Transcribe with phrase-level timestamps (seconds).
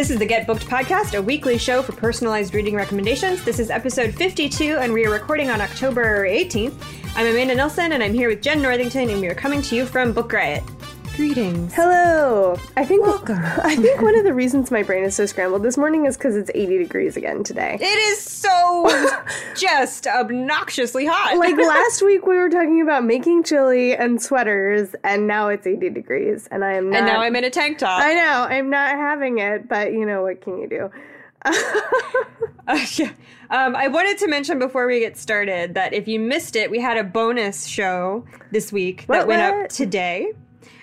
[0.00, 3.44] This is the Get Booked podcast, a weekly show for personalized reading recommendations.
[3.44, 6.72] This is episode 52, and we are recording on October 18th.
[7.16, 9.84] I'm Amanda Nelson, and I'm here with Jen Northington, and we are coming to you
[9.84, 10.62] from Book Riot.
[11.20, 11.74] Greetings.
[11.74, 12.56] Hello.
[12.78, 16.06] I think I think one of the reasons my brain is so scrambled this morning
[16.06, 17.76] is because it's 80 degrees again today.
[17.78, 18.88] It is so
[19.54, 21.36] just obnoxiously hot.
[21.36, 25.90] Like last week we were talking about making chili and sweaters and now it's 80
[25.90, 28.00] degrees and I am not and now I'm in a tank top.
[28.00, 28.46] I know.
[28.48, 30.90] I'm not having it, but you know what can you do?
[32.66, 33.10] Uh, yeah.
[33.50, 36.80] Um, I wanted to mention before we get started that if you missed it, we
[36.80, 40.32] had a bonus show this week that What, went up today.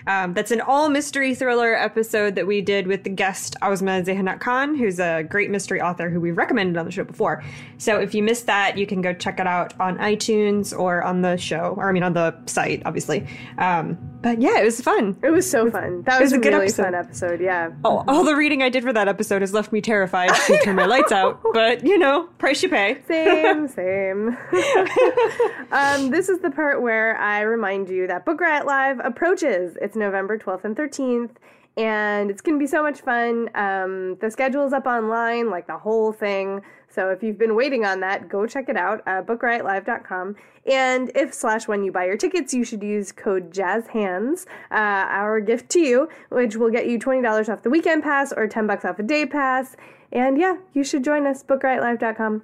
[0.07, 4.39] Um, that's an all mystery thriller episode that we did with the guest Ausma Zehanat
[4.39, 7.43] Khan, who's a great mystery author who we've recommended on the show before.
[7.77, 11.21] So if you missed that, you can go check it out on iTunes or on
[11.21, 13.27] the show, or I mean on the site, obviously.
[13.57, 15.17] Um, but yeah, it was fun.
[15.21, 16.03] It was so fun.
[16.03, 16.83] That was, was a good really episode.
[16.83, 17.41] fun episode.
[17.41, 17.71] Yeah.
[17.83, 20.75] All, all the reading I did for that episode has left me terrified to turn
[20.75, 21.41] my lights out.
[21.53, 23.01] But you know, price you pay.
[23.07, 24.37] Same, same.
[25.71, 29.77] um, this is the part where I remind you that Book Riot Live approaches.
[29.81, 31.31] It's November 12th and 13th,
[31.77, 33.49] and it's going to be so much fun.
[33.55, 36.61] Um, the schedule is up online, like the whole thing.
[36.97, 40.35] So if you've been waiting on that, go check it out, uh, bookriotlive.com.
[40.65, 45.39] And if slash when you buy your tickets, you should use code JazzHands, uh, our
[45.39, 48.83] gift to you, which will get you $20 off the weekend pass or 10 bucks
[48.83, 49.75] off a day pass.
[50.11, 52.41] And yeah, you should join us, bookriotlive.com.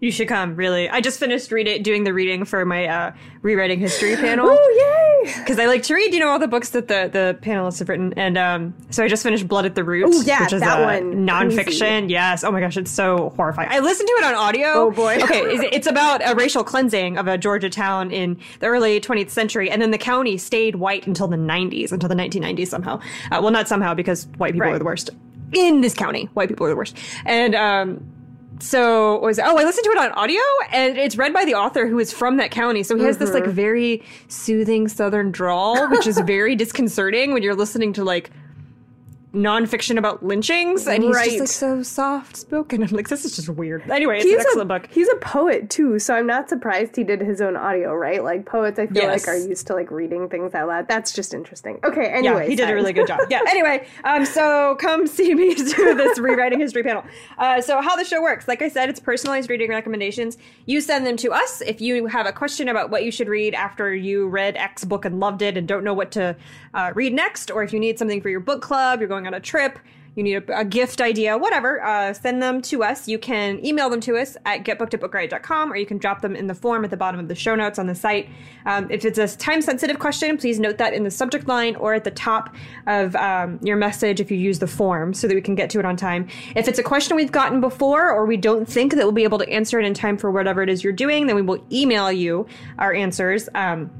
[0.00, 0.90] You should come, really.
[0.90, 4.48] I just finished read it, doing the reading for my uh, rewriting history panel.
[4.50, 5.01] Oh, yay!
[5.42, 7.88] Because I like to read, you know, all the books that the, the panelists have
[7.88, 8.12] written.
[8.16, 10.80] And um, so I just finished Blood at the Root, Oh, yeah, which is that
[10.80, 11.26] a one.
[11.26, 12.08] nonfiction.
[12.10, 12.44] Yes.
[12.44, 13.68] Oh my gosh, it's so horrifying.
[13.70, 14.66] I listened to it on audio.
[14.74, 15.16] Oh, boy.
[15.22, 19.30] Okay, it's- it's about a racial cleansing of a Georgia town in the early 20th
[19.30, 19.70] century.
[19.70, 22.96] And then the county stayed white until the 90s, until the 1990s somehow.
[23.30, 24.74] Uh, well, not somehow, because white people Right.
[24.74, 25.10] are the worst.
[25.52, 26.96] In this county, white people are the worst.
[27.26, 28.11] And um,
[28.62, 30.40] so was oh I listened to it on audio
[30.70, 32.84] and it's read by the author who is from that county.
[32.84, 33.52] So he has this like mm-hmm.
[33.52, 38.30] very soothing southern drawl which is very disconcerting when you're listening to like
[39.34, 41.24] nonfiction about lynchings and he's Right.
[41.30, 44.40] just like so soft spoken I'm like this is just weird anyway it's He's an
[44.40, 47.56] excellent a, book He's a poet too, so I'm not surprised he did his own
[47.56, 48.22] audio, right?
[48.22, 49.26] Like poets, I feel Yes.
[49.26, 50.86] like are used to like reading things out loud.
[50.88, 51.78] That's just interesting.
[51.82, 53.20] Okay, anyway, yeah, he did a really good job.
[53.30, 53.40] Yeah.
[53.52, 57.04] Anyway, um, so come see me do this rewriting history panel.
[57.38, 60.38] Uh, so how the show works, like I said, it's personalized reading recommendations.
[60.66, 63.54] You send them to us if you have a question about what you should read
[63.54, 66.34] after you read X book and loved it and don't know what to
[66.74, 69.34] uh, read next, or if you need something for your book club, you're going on
[69.34, 69.78] a trip.
[70.14, 73.08] You need a, a gift idea, whatever, uh, send them to us.
[73.08, 74.92] You can email them to us at getbooked
[75.70, 77.78] or you can drop them in the form at the bottom of the show notes
[77.78, 78.28] on the site.
[78.66, 81.94] Um, if it's a time sensitive question, please note that in the subject line or
[81.94, 82.54] at the top
[82.86, 85.78] of um, your message if you use the form so that we can get to
[85.78, 86.28] it on time.
[86.54, 89.38] If it's a question we've gotten before or we don't think that we'll be able
[89.38, 92.12] to answer it in time for whatever it is you're doing, then we will email
[92.12, 92.46] you
[92.78, 93.48] our answers.
[93.54, 93.90] Um,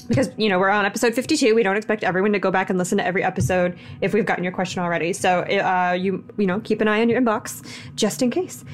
[0.00, 2.78] because you know we're on episode 52 we don't expect everyone to go back and
[2.78, 5.12] listen to every episode if we've gotten your question already.
[5.12, 8.64] So uh, you you know keep an eye on your inbox just in case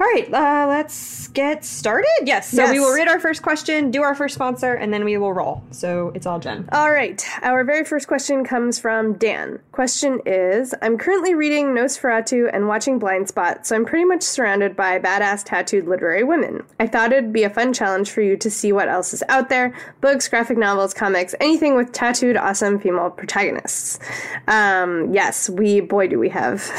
[0.00, 4.02] all right uh, let's get started yes so we will read our first question do
[4.02, 7.64] our first sponsor and then we will roll so it's all jen All right, our
[7.64, 9.58] very first question comes from Dan.
[9.72, 14.76] Question is I'm currently reading Nosferatu and watching Blind Spot, so I'm pretty much surrounded
[14.76, 16.64] by badass tattooed literary women.
[16.78, 19.48] I thought it'd be a fun challenge for you to see what else is out
[19.48, 23.98] there books, graphic novels, comics, anything with tattooed, awesome female protagonists.
[24.48, 26.60] Um, yes, we, boy, do we have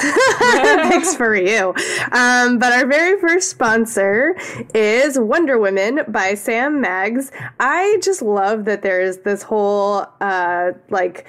[0.89, 1.73] picks for you.
[2.11, 4.35] Um, but our very first sponsor
[4.73, 7.31] is Wonder Women by Sam Maggs.
[7.59, 11.25] I just love that there's this whole, uh, like,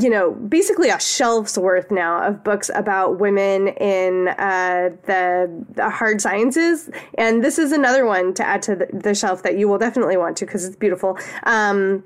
[0.00, 5.90] you know, basically a shelf's worth now of books about women in uh, the, the
[5.90, 6.88] hard sciences.
[7.18, 10.16] And this is another one to add to the, the shelf that you will definitely
[10.16, 11.18] want to because it's beautiful.
[11.42, 12.04] Um,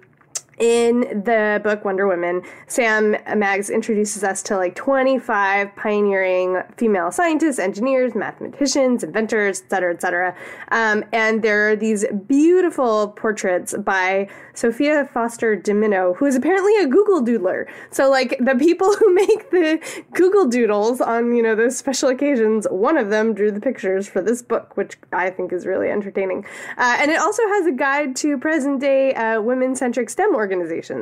[0.59, 7.59] in the book Wonder Woman, Sam Maggs introduces us to like 25 pioneering female scientists,
[7.59, 10.37] engineers, mathematicians, inventors, et cetera, et cetera.
[10.71, 16.87] Um, and there are these beautiful portraits by Sophia Foster Dimino, who is apparently a
[16.87, 17.67] Google Doodler.
[17.91, 19.81] So, like, the people who make the
[20.13, 24.21] Google Doodles on, you know, those special occasions, one of them drew the pictures for
[24.21, 26.45] this book, which I think is really entertaining.
[26.77, 30.48] Uh, and it also has a guide to present day uh, women centric STEM organizations.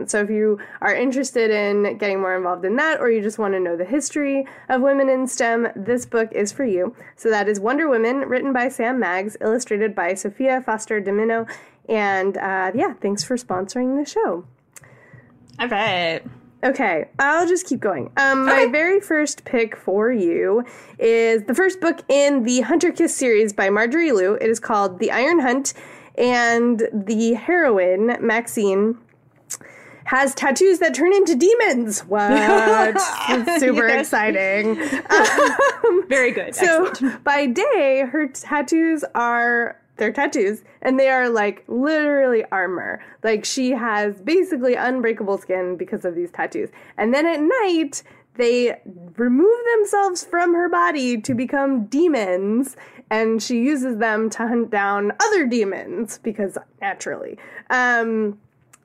[0.06, 3.54] So, if you are interested in getting more involved in that, or you just want
[3.54, 6.94] to know the history of women in STEM, this book is for you.
[7.16, 11.48] So, that is Wonder Woman, written by Sam Maggs, illustrated by Sophia Foster Dimino
[11.88, 14.44] and uh, yeah, thanks for sponsoring the show.
[15.58, 16.22] All right.
[16.64, 18.10] Okay, I'll just keep going.
[18.16, 18.66] Um, okay.
[18.66, 20.64] My very first pick for you
[20.98, 24.34] is the first book in the Hunter Kiss series by Marjorie Liu.
[24.34, 25.74] It is called The Iron Hunt,
[26.16, 28.98] and the heroine, Maxine,
[30.06, 32.00] has tattoos that turn into demons.
[32.06, 32.98] What?
[33.60, 34.06] super yes.
[34.06, 34.76] exciting.
[35.86, 36.54] Um, Very good.
[36.54, 37.24] So Excellent.
[37.24, 43.02] by day, her tattoos are they're tattoos and they are like literally armor.
[43.22, 46.70] Like she has basically unbreakable skin because of these tattoos.
[46.96, 48.02] And then at night,
[48.34, 48.80] they
[49.16, 52.76] remove themselves from her body to become demons
[53.10, 57.38] and she uses them to hunt down other demons because naturally.
[57.70, 58.38] Um,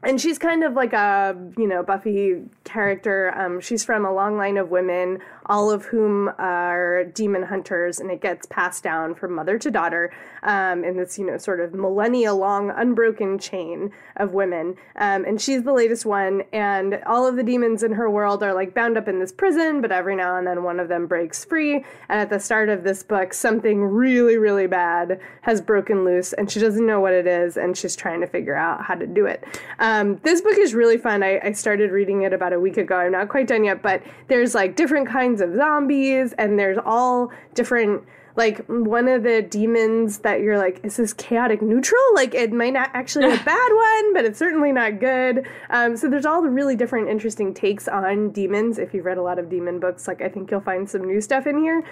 [0.03, 3.33] and she's kind of like a you know Buffy character.
[3.37, 5.19] Um, she's from a long line of women,
[5.51, 10.09] all of whom are demon hunters, and it gets passed down from mother to daughter
[10.43, 14.77] um, in this you know sort of millennia long unbroken chain of women.
[14.95, 18.53] Um, and she's the latest one, and all of the demons in her world are
[18.53, 21.43] like bound up in this prison, but every now and then one of them breaks
[21.43, 21.83] free.
[22.07, 26.49] And at the start of this book, something really really bad has broken loose, and
[26.49, 29.25] she doesn't know what it is, and she's trying to figure out how to do
[29.25, 29.43] it.
[29.79, 31.23] Um, this book is really fun.
[31.23, 32.95] I, I started reading it about a week ago.
[32.95, 37.31] I'm not quite done yet, but there's like different kinds of zombies, and there's all
[37.53, 38.03] different
[38.37, 42.01] like one of the demons that you're like is this chaotic neutral?
[42.13, 45.45] Like it might not actually be a bad one but it's certainly not good.
[45.69, 48.77] Um, so there's all the really different interesting takes on demons.
[48.79, 51.19] If you've read a lot of demon books like i think you'll find some new
[51.19, 51.83] stuff in here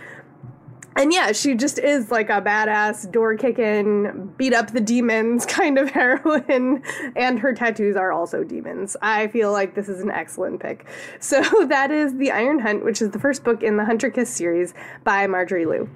[0.96, 5.78] and yeah, she just is like a badass, door kicking, beat up the demons kind
[5.78, 6.84] of heroine.
[7.16, 8.98] And her tattoos are also demons.
[9.02, 10.86] I feel like this is an excellent pick.
[11.20, 14.30] So that is The Iron Hunt, which is the first book in the Hunter Kiss
[14.30, 15.90] series by Marjorie Liu.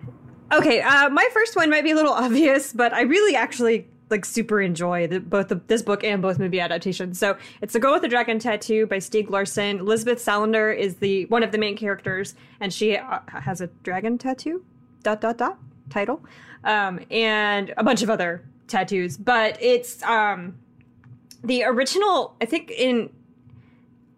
[0.51, 4.25] Okay, uh, my first one might be a little obvious, but I really actually like
[4.25, 7.17] super enjoy the, both the, this book and both movie adaptations.
[7.17, 9.79] So it's The Girl with the Dragon Tattoo by Stieg Larsson.
[9.79, 14.19] Elizabeth Salander is the one of the main characters, and she uh, has a dragon
[14.19, 14.63] tattoo
[15.03, 15.59] dot dot dot
[15.89, 16.21] title,
[16.63, 19.17] um, and a bunch of other tattoos.
[19.17, 20.57] But it's um,
[21.43, 22.35] the original.
[22.41, 23.09] I think in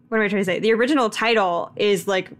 [0.08, 0.58] what am I trying to say?
[0.60, 2.30] The original title is like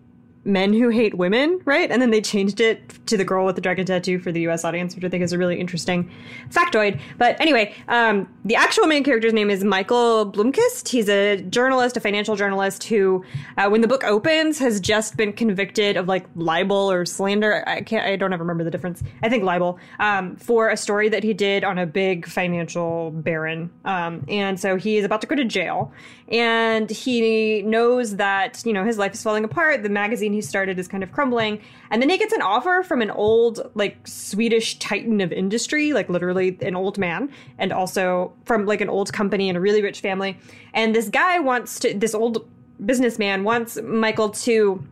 [0.46, 1.90] men who hate women, right?
[1.90, 4.64] And then they changed it to the girl with the dragon tattoo for the US
[4.64, 6.10] audience, which I think is a really interesting
[6.50, 7.00] factoid.
[7.19, 10.88] But anyway, um, the actual main character's name is Michael Blomkvist.
[10.88, 13.25] He's a journalist, a financial journalist who,
[13.58, 17.64] uh, when the book opens, has just been convicted of like libel or slander.
[17.69, 19.02] I can't, I don't ever remember the difference.
[19.22, 23.70] I think libel, um, for a story that he did on a big financial baron.
[23.84, 25.93] Um, and so he is about to go to jail
[26.28, 29.82] and he knows that, you know, his life is falling apart.
[29.82, 31.60] The magazine he started is kind of crumbling.
[31.90, 36.08] And then he gets an offer from an old, like, Swedish titan of industry, like
[36.08, 40.00] literally an old man, and also from like an old company and a really rich
[40.00, 40.38] family.
[40.74, 42.48] And this guy wants to, this old
[42.84, 44.86] businessman wants Michael to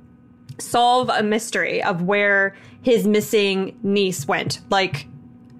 [0.58, 4.60] solve a mystery of where his missing niece went.
[4.70, 5.06] Like,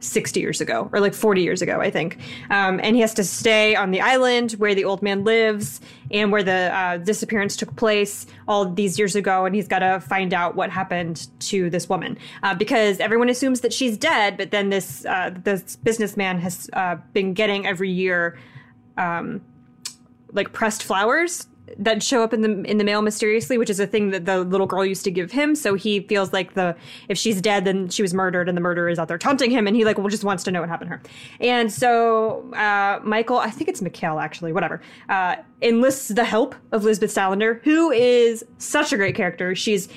[0.04, 2.18] 60 years ago, or like 40 years ago, I think.
[2.50, 5.80] Um, and he has to stay on the island where the old man lives
[6.10, 9.44] and where the uh, disappearance took place all these years ago.
[9.44, 13.60] And he's got to find out what happened to this woman uh, because everyone assumes
[13.62, 14.36] that she's dead.
[14.36, 18.38] But then this uh, this businessman has uh, been getting every year.
[18.96, 19.40] Um,
[20.32, 21.46] like pressed flowers
[21.78, 24.40] that show up in the in the mail mysteriously, which is a thing that the
[24.40, 25.54] little girl used to give him.
[25.54, 26.76] So he feels like the
[27.08, 29.66] if she's dead, then she was murdered, and the murderer is out there taunting him,
[29.66, 31.02] and he like well just wants to know what happened to her.
[31.40, 36.84] And so uh, Michael, I think it's Mikhail actually, whatever, uh, enlists the help of
[36.84, 39.54] Lisbeth Salander, who is such a great character.
[39.54, 39.88] She's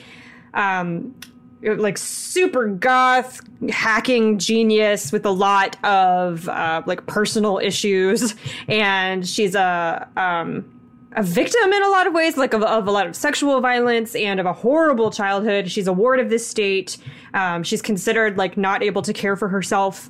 [0.53, 1.13] um,
[1.61, 8.35] like super goth hacking genius with a lot of uh, like personal issues,
[8.67, 10.71] and she's a um,
[11.13, 14.15] a victim in a lot of ways, like of, of, a lot of sexual violence
[14.15, 15.71] and of a horrible childhood.
[15.71, 16.97] She's a ward of this state.
[17.33, 20.09] Um, she's considered like not able to care for herself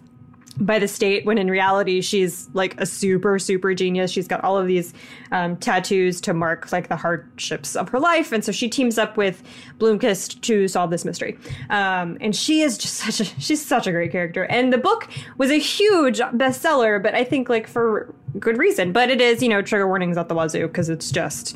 [0.60, 4.12] by the state when in reality she's like a super super genius.
[4.12, 4.94] She's got all of these
[5.32, 8.32] um, tattoos to mark like the hardships of her life.
[8.32, 9.44] And so she teams up with
[9.80, 11.38] Blomkvist to solve this mystery.
[11.70, 14.44] Um, and she is just such a she's such a great character.
[14.46, 18.92] And the book was a huge bestseller but i think like for good reason.
[18.92, 21.56] But it is you know trigger warnings at the wazoo because it's just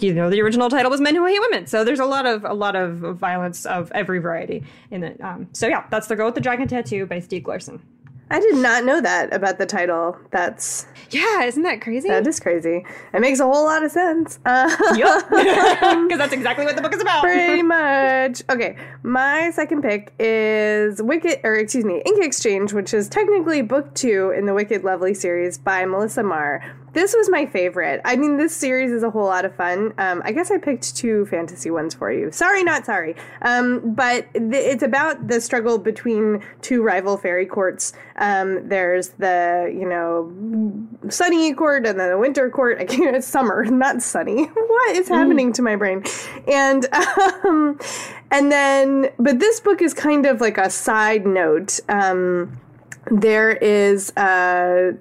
[0.00, 1.66] you know the original title was men who hate women.
[1.66, 5.20] So there's a lot of a lot of violence of every variety in it.
[5.20, 7.82] Um, so yeah that's the girl with the dragon tattoo by stieg larsson
[8.30, 10.16] I did not know that about the title.
[10.30, 12.08] That's yeah, isn't that crazy?
[12.08, 12.84] That is crazy.
[13.14, 14.38] It makes a whole lot of sense.
[14.48, 17.22] Uh, yep, because that's exactly what the book is about.
[17.22, 18.42] Pretty much.
[18.48, 23.94] Okay, my second pick is Wicked, or excuse me, Ink Exchange, which is technically book
[23.94, 26.74] two in the Wicked Lovely series by Melissa Marr.
[26.98, 28.00] This was my favorite.
[28.04, 29.94] I mean, this series is a whole lot of fun.
[29.98, 32.32] Um, I guess I picked two fantasy ones for you.
[32.32, 33.14] Sorry, not sorry.
[33.42, 37.92] Um, but th- it's about the struggle between two rival fairy courts.
[38.16, 40.32] Um, there's the, you know,
[41.08, 42.78] sunny court and then the winter court.
[42.80, 44.46] I can't, it's summer, not sunny.
[44.46, 45.54] what is happening mm.
[45.54, 46.02] to my brain?
[46.48, 46.84] And,
[47.44, 47.78] um,
[48.32, 51.78] and then, but this book is kind of like a side note.
[51.88, 52.58] Um,
[53.08, 54.94] there is, uh,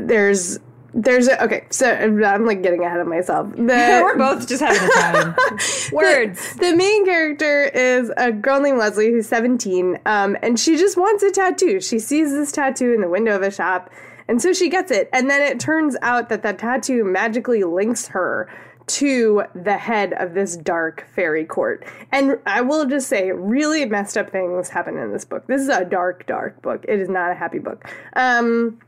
[0.00, 0.58] there's
[0.94, 3.48] there's a, okay, so I'm like getting ahead of myself.
[3.64, 5.34] The, We're both just having a time.
[5.92, 6.54] Words.
[6.54, 10.96] The, the, main character is a girl named Leslie who's 17, um, and she just
[10.96, 11.80] wants a tattoo.
[11.80, 13.90] She sees this tattoo in the window of a shop,
[14.28, 15.08] and so she gets it.
[15.12, 18.48] And then it turns out that that tattoo magically links her
[18.86, 21.86] to the head of this dark fairy court.
[22.12, 25.46] And I will just say, really messed up things happen in this book.
[25.46, 26.84] This is a dark, dark book.
[26.86, 27.88] It is not a happy book.
[28.14, 28.78] Um,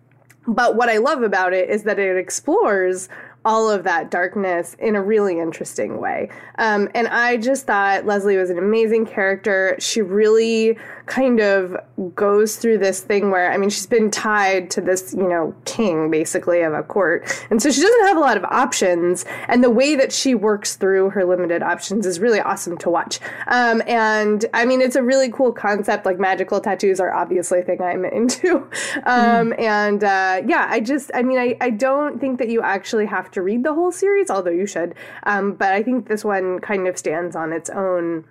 [0.46, 3.08] but what I love about it is that it explores
[3.46, 6.28] all of that darkness in a really interesting way.
[6.58, 9.76] Um, and I just thought Leslie was an amazing character.
[9.78, 10.76] She really
[11.06, 11.76] kind of
[12.16, 16.10] goes through this thing where, I mean, she's been tied to this, you know, king
[16.10, 17.24] basically of a court.
[17.48, 19.24] And so she doesn't have a lot of options.
[19.46, 23.20] And the way that she works through her limited options is really awesome to watch.
[23.46, 26.04] Um, and I mean, it's a really cool concept.
[26.04, 28.68] Like magical tattoos are obviously a thing I'm into.
[29.04, 29.60] Um, mm.
[29.60, 33.30] And uh, yeah, I just, I mean, I, I don't think that you actually have
[33.32, 34.94] to read the whole series, although you should.
[35.24, 38.24] Um, but I think this one kind of stands on its own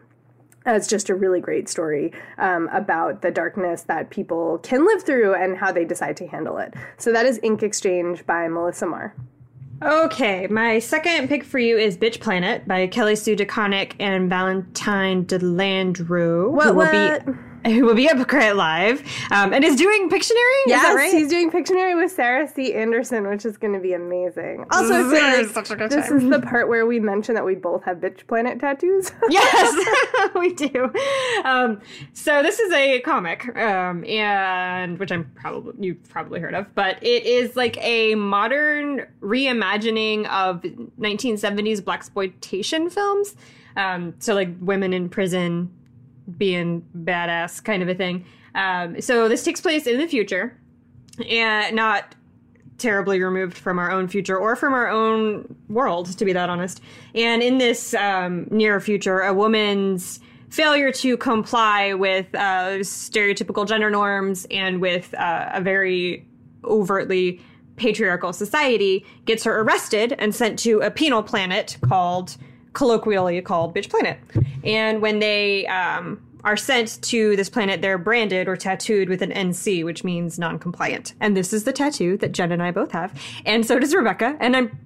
[0.65, 5.35] as just a really great story um, about the darkness that people can live through
[5.35, 6.73] and how they decide to handle it.
[6.97, 9.15] So that is Ink Exchange by Melissa Marr.
[9.83, 15.25] Okay, my second pick for you is Bitch Planet by Kelly Sue DeConnick and Valentine
[15.25, 16.49] De Landro.
[16.49, 17.25] What, who will what?
[17.25, 17.33] be
[17.73, 20.61] who will be at Book Riot Live um, and is doing Pictionary.
[20.67, 21.11] Yes, right?
[21.11, 22.73] he's doing Pictionary with Sarah C.
[22.73, 24.65] Andersen, which is going to be amazing.
[24.71, 27.97] Also, I feel like this is the part where we mention that we both have
[27.97, 29.11] Bitch Planet tattoos.
[29.29, 30.91] yes, we do.
[31.43, 31.81] Um,
[32.13, 37.01] so this is a comic, um, and which I'm probably you've probably heard of, but
[37.01, 40.61] it is like a modern reimagining of
[40.99, 43.35] 1970s blaxploitation films.
[43.75, 45.74] Um, so like women in prison
[46.37, 48.25] being badass kind of a thing.
[48.55, 50.57] Um, so this takes place in the future,
[51.29, 52.15] and not
[52.77, 56.81] terribly removed from our own future or from our own world, to be that honest.
[57.13, 63.89] And in this um, near future, a woman's failure to comply with uh, stereotypical gender
[63.89, 66.25] norms and with uh, a very
[66.63, 67.41] overtly
[67.75, 72.37] patriarchal society gets her arrested and sent to a penal planet called
[72.75, 74.19] colloquially called Bitch Planet.
[74.63, 79.31] And when they um, are sent to this planet, they're branded or tattooed with an
[79.31, 81.13] NC, which means non-compliant.
[81.19, 84.37] And this is the tattoo that Jen and I both have, and so does Rebecca.
[84.39, 84.77] And I'm,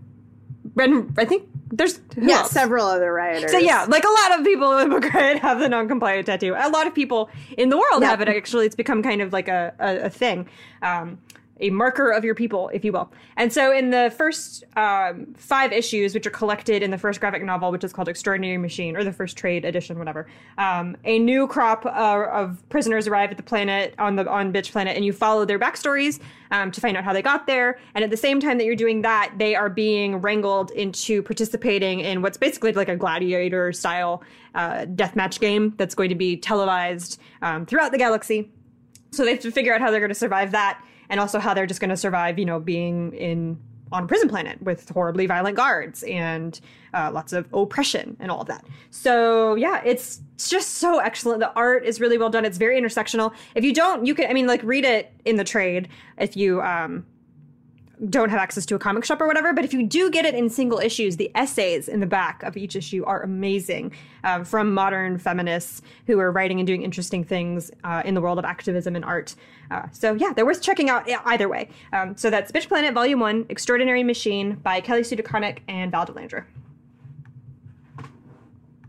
[0.78, 2.52] and I think there's yeah else?
[2.52, 3.52] several other rioters.
[3.52, 6.56] So yeah, like a lot of people in the Book Riot have the non-compliant tattoo.
[6.58, 8.30] A lot of people in the world have it.
[8.30, 10.48] Actually, it's become kind of like a a, a thing.
[10.82, 11.20] Um,
[11.60, 13.12] a marker of your people, if you will.
[13.38, 17.44] And so, in the first um, five issues, which are collected in the first graphic
[17.44, 21.48] novel, which is called Extraordinary Machine, or the first trade edition, whatever, um, a new
[21.48, 25.14] crop uh, of prisoners arrive at the planet on the on Bitch Planet, and you
[25.14, 26.20] follow their backstories
[26.52, 27.80] um, to find out how they got there.
[27.96, 32.00] And at the same time that you're doing that, they are being wrangled into participating
[32.00, 34.24] in what's basically like a gladiator style
[34.56, 38.52] uh, deathmatch game that's going to be televised um, throughout the galaxy.
[39.12, 41.54] So they have to figure out how they're going to survive that and also how
[41.54, 43.60] they're just going to survive, you know, being in
[43.92, 46.60] on a prison planet with horribly violent guards and
[46.94, 48.66] uh, lots of oppression and all of that.
[48.92, 51.42] So yeah, it's, just so excellent.
[51.42, 52.46] The art is really well done.
[52.46, 53.34] It's very intersectional.
[53.56, 56.62] If you don't, you can, I mean, like read it in the trade if you,
[56.62, 57.06] um,
[58.08, 59.54] don't have access to a comic shop or whatever.
[59.54, 62.56] But if you do get it in single issues, the essays in the back of
[62.56, 63.92] each issue are amazing
[64.24, 68.40] um, from modern feminists who are writing and doing interesting things uh, in the world
[68.40, 69.36] of activism and art.
[69.72, 71.70] Uh, so yeah, they're worth checking out either way.
[71.92, 76.06] Um, so that's Bitch Planet Volume One: Extraordinary Machine by Kelly Sue DeConnick and Val
[76.06, 76.46] De Landro.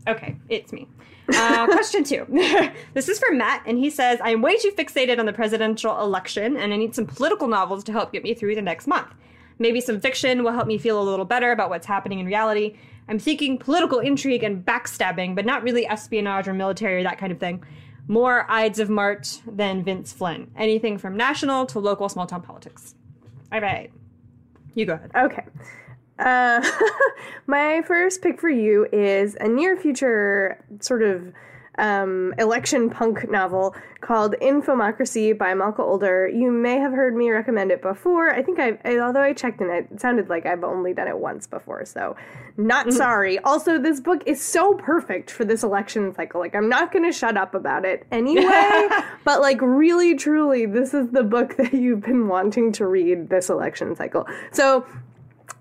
[0.07, 0.87] Okay, it's me.
[1.33, 2.25] Uh, question two.
[2.93, 5.99] this is from Matt, and he says, I am way too fixated on the presidential
[5.99, 9.13] election, and I need some political novels to help get me through the next month.
[9.59, 12.75] Maybe some fiction will help me feel a little better about what's happening in reality.
[13.07, 17.31] I'm seeking political intrigue and backstabbing, but not really espionage or military or that kind
[17.31, 17.63] of thing.
[18.07, 20.49] More Ides of March than Vince Flynn.
[20.57, 22.95] Anything from national to local small town politics.
[23.51, 23.91] All right.
[24.73, 25.11] You go ahead.
[25.15, 25.43] Okay.
[26.21, 26.63] Uh,
[27.47, 31.33] my first pick for you is a near future sort of
[31.77, 36.27] um, election punk novel called Infomocracy by Malka Older.
[36.27, 38.29] You may have heard me recommend it before.
[38.29, 41.17] I think I, although I checked in it, it sounded like I've only done it
[41.17, 42.15] once before, so
[42.57, 42.97] not mm-hmm.
[42.97, 43.39] sorry.
[43.39, 46.41] Also, this book is so perfect for this election cycle.
[46.41, 48.89] Like, I'm not going to shut up about it anyway,
[49.23, 53.49] but like, really, truly, this is the book that you've been wanting to read this
[53.49, 54.27] election cycle.
[54.51, 54.85] So,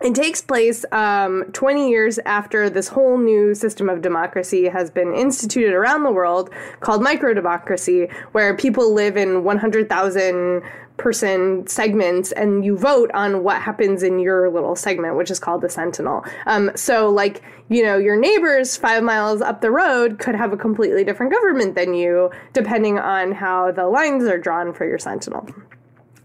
[0.02, 5.14] it takes place um, 20 years after this whole new system of democracy has been
[5.14, 10.62] instituted around the world called micro democracy, where people live in 100,000
[10.96, 15.62] person segments and you vote on what happens in your little segment, which is called
[15.62, 16.22] the centenal.
[16.46, 20.56] Um, so, like, you know, your neighbors five miles up the road could have a
[20.56, 25.46] completely different government than you, depending on how the lines are drawn for your centenal.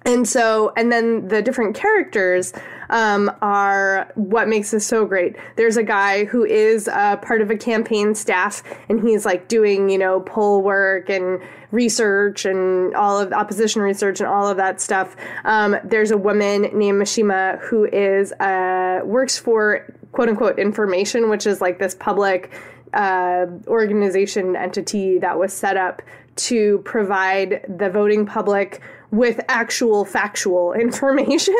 [0.06, 2.54] And so, and then the different characters
[2.90, 5.36] um, are what makes this so great.
[5.56, 9.90] There's a guy who is uh, part of a campaign staff, and he's like doing,
[9.90, 14.80] you know, poll work and research and all of opposition research and all of that
[14.82, 15.16] stuff.
[15.44, 21.46] Um, there's a woman named Mishima who is uh, works for quote unquote information, which
[21.46, 22.52] is like this public
[22.94, 26.02] uh, organization entity that was set up
[26.36, 31.56] to provide the voting public with actual factual information.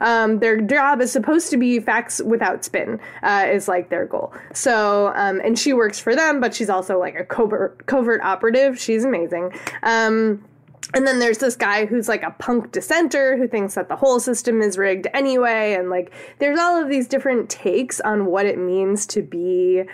[0.00, 4.32] Um, their job is supposed to be facts without spin, uh, is like their goal.
[4.52, 8.78] So, um, and she works for them, but she's also like a covert, covert operative.
[8.78, 9.52] She's amazing.
[9.82, 10.44] Um,
[10.92, 14.20] and then there's this guy who's like a punk dissenter who thinks that the whole
[14.20, 15.74] system is rigged anyway.
[15.74, 19.84] And like, there's all of these different takes on what it means to be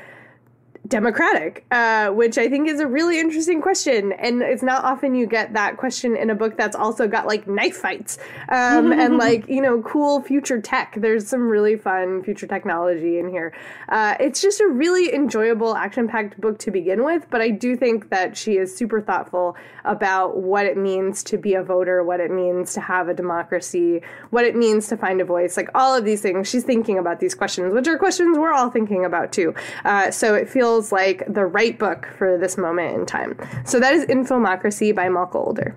[0.90, 4.12] democratic, uh, which I think is a really interesting question.
[4.12, 7.46] And it's not often you get that question in a book that's also got like
[7.46, 10.96] knife fights um, and like, you know, cool future tech.
[10.98, 13.54] There's some really fun future technology in here.
[13.88, 17.24] Uh, it's just a really enjoyable, action packed book to begin with.
[17.30, 21.54] But I do think that she is super thoughtful about what it means to be
[21.54, 25.24] a voter, what it means to have a democracy, what it means to find a
[25.24, 26.48] voice, like all of these things.
[26.48, 29.54] She's thinking about these questions, which are questions we're all thinking about too.
[29.84, 33.36] Uh, so it feels feels like the right book for this moment in time.
[33.64, 35.76] So that is Infomocracy by Malka Older.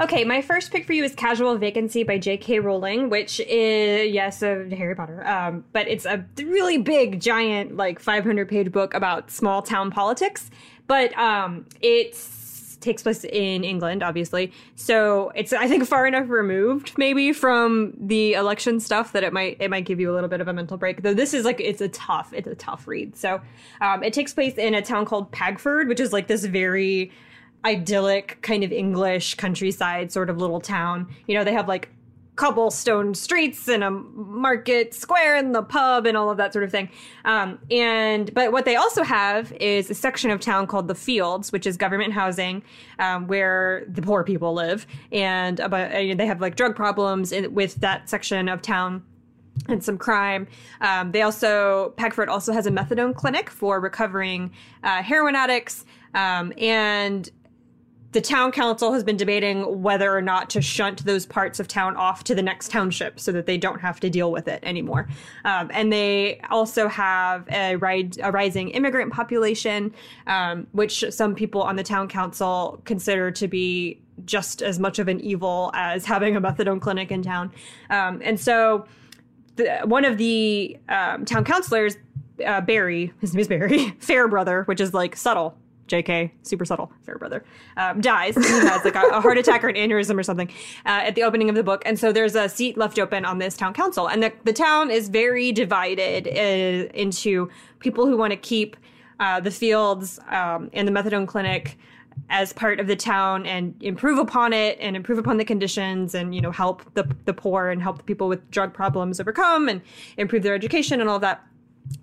[0.00, 2.60] Okay, my first pick for you is Casual Vacancy by J.K.
[2.60, 7.98] Rowling, which is, yes, a Harry Potter, um, but it's a really big, giant, like
[7.98, 10.50] 500 page book about small town politics.
[10.86, 12.18] But um, it's
[12.82, 14.52] takes place in England, obviously.
[14.74, 19.56] So it's I think far enough removed maybe from the election stuff that it might
[19.60, 21.02] it might give you a little bit of a mental break.
[21.02, 23.16] Though this is like it's a tough it's a tough read.
[23.16, 23.40] So
[23.80, 27.10] um, it takes place in a town called Pagford, which is like this very
[27.64, 31.08] idyllic kind of English countryside sort of little town.
[31.26, 31.88] You know, they have like
[32.36, 36.70] cobblestone streets and a market square and the pub and all of that sort of
[36.70, 36.88] thing.
[37.24, 41.52] Um, and but what they also have is a section of town called the Fields,
[41.52, 42.62] which is government housing
[42.98, 47.52] um, where the poor people live, and about, uh, they have like drug problems in,
[47.52, 49.02] with that section of town
[49.68, 50.48] and some crime.
[50.80, 54.50] Um, they also Pagford also has a methadone clinic for recovering
[54.82, 55.84] uh, heroin addicts.
[56.14, 57.30] Um, and
[58.12, 61.96] the town council has been debating whether or not to shunt those parts of town
[61.96, 65.08] off to the next township so that they don't have to deal with it anymore.
[65.46, 69.94] Um, and they also have a, ride, a rising immigrant population,
[70.26, 75.08] um, which some people on the town council consider to be just as much of
[75.08, 77.50] an evil as having a methadone clinic in town.
[77.88, 78.86] Um, and so
[79.56, 81.96] the, one of the um, town councilors,
[82.44, 85.56] uh, Barry, his name is Barry, Fairbrother, which is like subtle
[85.92, 87.44] JK, super subtle, Fairbrother,
[87.76, 88.34] um, dies.
[88.34, 90.48] He has like a, a, heart attack or an aneurysm or something
[90.86, 91.82] uh, at the opening of the book.
[91.84, 94.08] And so there's a seat left open on this town council.
[94.08, 97.50] And the, the town is very divided uh, into
[97.80, 98.76] people who want to keep
[99.20, 101.76] uh, the fields um, and the methadone clinic
[102.30, 106.34] as part of the town and improve upon it and improve upon the conditions and
[106.34, 109.80] you know help the the poor and help the people with drug problems overcome and
[110.18, 111.42] improve their education and all that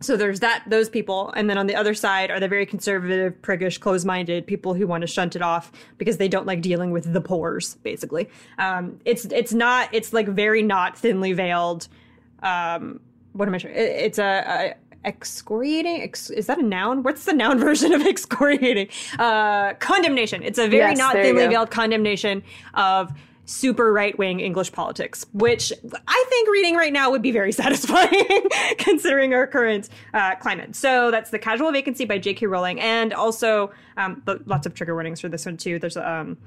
[0.02, 1.32] so there's that those people.
[1.36, 5.02] And then on the other side are the very conservative priggish close-minded people who want
[5.02, 8.30] to shunt it off because they don't like dealing with the pores basically.
[8.58, 11.88] Um, it's it's not it's like very not thinly veiled
[12.42, 13.02] um,
[13.34, 17.04] what am i trying it, it's a, a excoriating ex, is that a noun?
[17.04, 18.90] What's the noun version of excoriating?
[19.18, 20.44] Uh, condemnation.
[20.44, 23.12] It's a very Yes, not thinly veiled condemnation of
[23.50, 25.74] super right wing English politics, which
[26.08, 30.76] I think reading right now would be very satisfying considering our current uh, climate.
[30.76, 32.46] So that's The Casual Vacancy by J.K.
[32.46, 32.80] Rowling.
[32.80, 35.80] And also, um, lots of trigger warnings for this one too.
[35.80, 36.38] There's, um,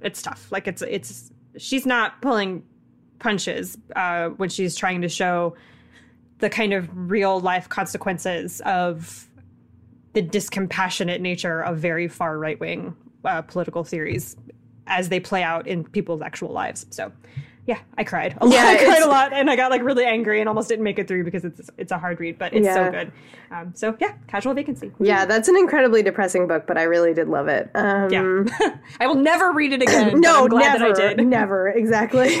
[0.00, 0.50] it's tough.
[0.50, 2.64] Like it's, it's, she's not pulling
[3.20, 5.54] punches uh, when she's trying to show
[6.38, 9.28] the kind of real life consequences of
[10.12, 14.36] the discompassionate nature of very far right wing uh, political theories
[14.86, 16.86] as they play out in people's actual lives.
[16.90, 17.12] So,
[17.66, 18.36] yeah, I cried.
[18.40, 18.54] A lot.
[18.54, 20.98] Yeah, I cried a lot, and I got like really angry and almost didn't make
[20.98, 22.74] it through because it's it's a hard read, but it's Yeah.
[22.74, 23.12] so good.
[23.50, 24.92] Um, so yeah, casual vacancy.
[25.00, 27.70] Yeah, that's an incredibly depressing book, but I really did love it.
[27.74, 28.44] Um, Yeah,
[29.00, 30.20] I will never read it again.
[30.20, 31.26] no, never, that I did.
[31.26, 32.36] never, exactly.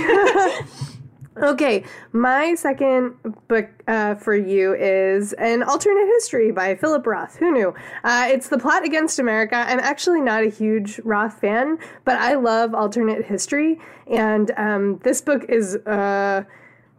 [1.42, 3.14] okay, my second
[3.48, 7.36] book uh, for you is an alternate history by Philip Roth.
[7.36, 7.74] Who knew?
[8.04, 9.56] Uh, it's the plot against America.
[9.56, 13.78] I'm actually not a huge Roth fan, but I love alternate history,
[14.10, 16.44] and um, this book is uh,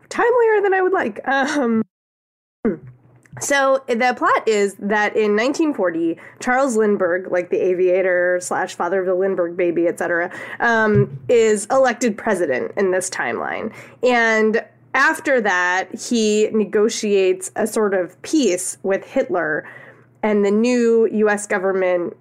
[0.09, 1.27] timelier than I would like.
[1.27, 1.81] Um,
[3.39, 9.05] so the plot is that in 1940, Charles Lindbergh, like the aviator slash father of
[9.05, 13.73] the Lindbergh baby, etc., um, is elected president in this timeline.
[14.03, 19.67] And after that, he negotiates a sort of peace with Hitler,
[20.23, 21.45] and the new U.S.
[21.45, 22.17] government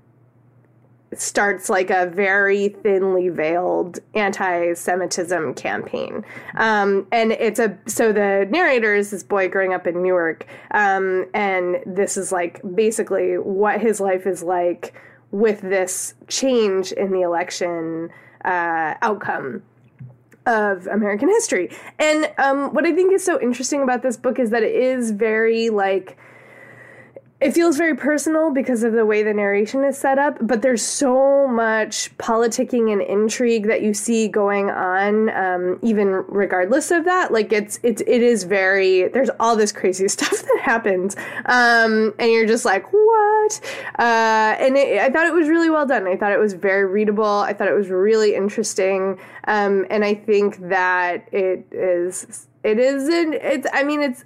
[1.14, 6.24] starts like a very thinly veiled anti-Semitism campaign.
[6.56, 11.26] Um, and it's a so the narrator is this boy growing up in Newark, um,
[11.32, 14.94] and this is like basically what his life is like
[15.30, 18.10] with this change in the election
[18.44, 19.62] uh, outcome
[20.46, 21.68] of American history.
[21.98, 25.10] And um, what I think is so interesting about this book is that it is
[25.10, 26.16] very like
[27.38, 30.82] it feels very personal because of the way the narration is set up, but there's
[30.82, 37.32] so much politicking and intrigue that you see going on, um, even regardless of that.
[37.32, 42.30] Like it's it's it is very there's all this crazy stuff that happens, um, and
[42.30, 43.60] you're just like what?
[43.98, 46.06] Uh, and it, I thought it was really well done.
[46.06, 47.24] I thought it was very readable.
[47.24, 53.08] I thought it was really interesting, um, and I think that it is it is
[53.08, 54.24] an, it's I mean it's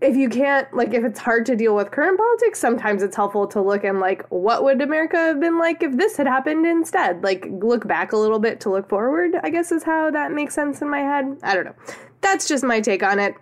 [0.00, 3.46] if you can't like if it's hard to deal with current politics sometimes it's helpful
[3.46, 7.22] to look and like what would america have been like if this had happened instead
[7.24, 10.54] like look back a little bit to look forward i guess is how that makes
[10.54, 11.74] sense in my head i don't know
[12.20, 13.34] that's just my take on it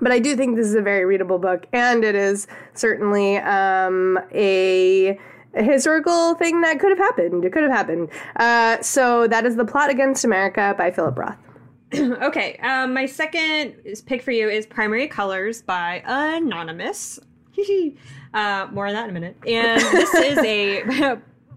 [0.00, 4.18] but i do think this is a very readable book and it is certainly um,
[4.32, 5.18] a
[5.54, 7.42] a historical thing that could have happened.
[7.42, 8.10] It could have happened.
[8.36, 11.47] Uh, so that is The Plot Against America by Philip Roth.
[11.94, 13.74] okay, um, my second
[14.04, 17.18] pick for you is Primary Colors by Anonymous.
[18.34, 19.36] uh, more on that in a minute.
[19.46, 20.82] And this is a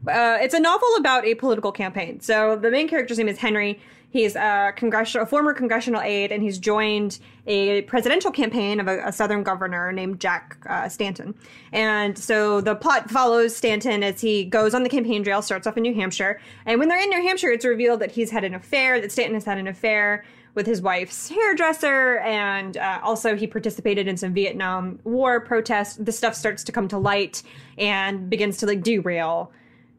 [0.08, 2.22] uh, it's a novel about a political campaign.
[2.22, 3.80] So the main character's name is Henry.
[4.10, 9.08] He's a congressional, a former congressional aide, and he's joined a presidential campaign of a,
[9.08, 11.34] a Southern governor named Jack uh, Stanton.
[11.72, 15.78] And so the plot follows Stanton as he goes on the campaign trail, starts off
[15.78, 18.54] in New Hampshire, and when they're in New Hampshire, it's revealed that he's had an
[18.54, 20.24] affair, that Stanton has had an affair
[20.54, 25.96] with his wife's hairdresser, and uh, also he participated in some Vietnam War protests.
[25.96, 27.42] The stuff starts to come to light
[27.78, 29.52] and begins to like derail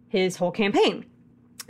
[0.08, 1.06] his whole campaign.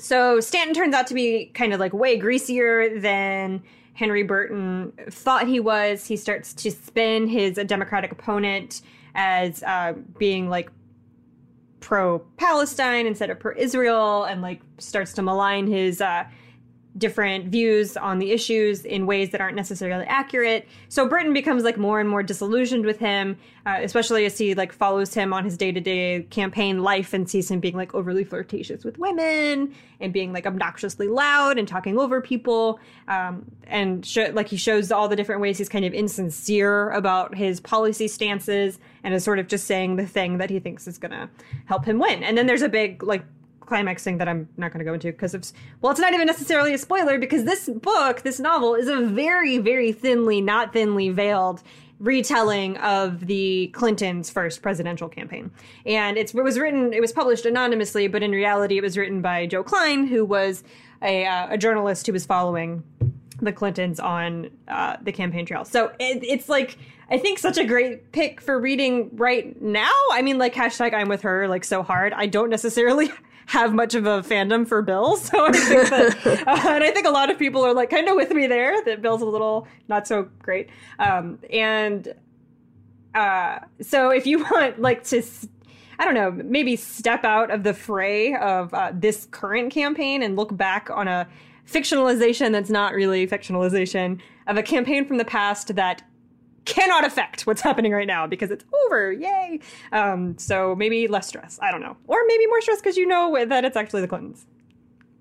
[0.00, 3.62] So Stanton turns out to be kind of like way greasier than
[3.94, 6.06] Henry Burton thought he was.
[6.06, 8.82] He starts to spin his Democratic opponent
[9.14, 10.70] as uh, being like
[11.80, 16.24] pro Palestine instead of pro Israel, and like starts to malign his uh,
[16.98, 20.68] different views on the issues in ways that aren't necessarily accurate.
[20.88, 24.72] So Burton becomes like more and more disillusioned with him, uh, especially as he like
[24.72, 28.24] follows him on his day to day campaign life and sees him being like overly
[28.24, 32.78] flirtatious with women and being like obnoxiously loud and talking over people.
[33.08, 37.34] Um, and sh- like he shows all the different ways he's kind of insincere about
[37.34, 40.98] his policy stances and is sort of just saying the thing that he thinks is
[40.98, 41.30] going to
[41.64, 42.22] help him win.
[42.22, 43.24] And then there's a big like
[43.66, 45.44] climax thing that I'm not going to go into because of
[45.80, 49.58] well, it's not even necessarily a spoiler because this book, this novel, is a very,
[49.58, 51.62] very thinly, not thinly veiled,
[51.98, 55.50] retelling of the Clintons' first presidential campaign.
[55.86, 59.22] And it's, it was written, it was published anonymously, but in reality, it was written
[59.22, 60.64] by Joe Klein, who was
[61.00, 62.82] a, uh, a journalist who was following
[63.40, 65.64] the Clintons on uh, the campaign trail.
[65.64, 66.78] So it, it's like
[67.10, 69.92] I think such a great pick for reading right now.
[70.12, 72.12] I mean, like hashtag I'm with her like so hard.
[72.14, 73.12] I don't necessarily
[73.46, 77.06] have much of a fandom for Bill, so I think that, uh, and I think
[77.06, 78.82] a lot of people are like kind of with me there.
[78.84, 82.14] That Bill's a little not so great, um, and
[83.14, 85.22] uh, so if you want like to.
[85.98, 90.34] I don't know, maybe step out of the fray of uh, this current campaign and
[90.34, 91.28] look back on a
[91.70, 96.02] fictionalization that's not really fictionalization of a campaign from the past that
[96.64, 99.12] cannot affect what's happening right now because it's over.
[99.12, 99.60] Yay.
[99.92, 101.58] Um, so maybe less stress.
[101.62, 101.96] I don't know.
[102.06, 104.46] Or maybe more stress because you know that it's actually the Clintons.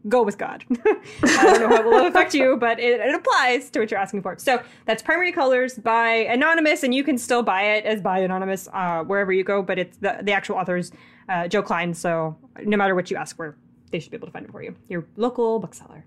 [0.10, 0.66] Go with God.
[1.24, 4.00] I don't know how it will affect you, but it, it, applies to what you're
[4.00, 4.36] asking for.
[4.40, 8.68] So that's Primary Colors by Anonymous, and you can still buy it as by Anonymous
[8.74, 10.92] uh, wherever you go, but it's the, the actual author's
[11.30, 11.94] uh, Joe Klein.
[11.94, 13.56] So no matter what you ask for,
[13.92, 14.76] they should be able to find it for you.
[14.90, 16.04] Your local bookseller.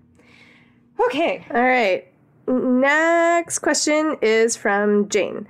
[0.99, 1.45] Okay.
[1.53, 2.11] All right.
[2.47, 5.47] Next question is from Jane.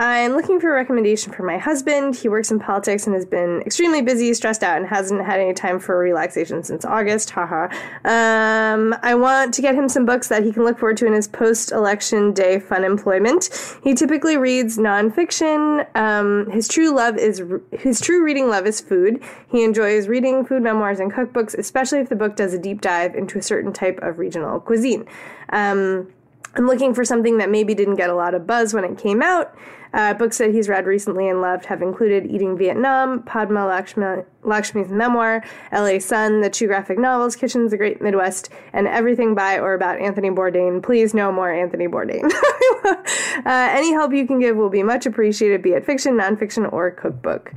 [0.00, 2.14] I'm looking for a recommendation for my husband.
[2.14, 5.52] He works in politics and has been extremely busy, stressed out, and hasn't had any
[5.52, 7.30] time for relaxation since August.
[7.30, 7.64] Haha.
[8.04, 11.14] Um, I want to get him some books that he can look forward to in
[11.14, 13.50] his post-election day fun employment.
[13.82, 15.84] He typically reads nonfiction.
[15.96, 19.20] Um, his true love is his true reading love is food.
[19.48, 23.16] He enjoys reading food memoirs and cookbooks, especially if the book does a deep dive
[23.16, 25.06] into a certain type of regional cuisine.
[25.48, 26.12] Um,
[26.58, 29.22] I'm looking for something that maybe didn't get a lot of buzz when it came
[29.22, 29.54] out.
[29.94, 34.90] Uh, books that he's read recently and loved have included Eating Vietnam, Padma Lakshmi, Lakshmi's
[34.90, 35.42] memoir,
[35.72, 35.98] L.A.
[35.98, 40.30] Son, the two graphic novels, Kitchens, The Great Midwest, and everything by or about Anthony
[40.30, 40.82] Bourdain.
[40.82, 42.24] Please no more Anthony Bourdain.
[42.84, 42.98] uh,
[43.46, 47.52] any help you can give will be much appreciated, be it fiction, nonfiction, or cookbook.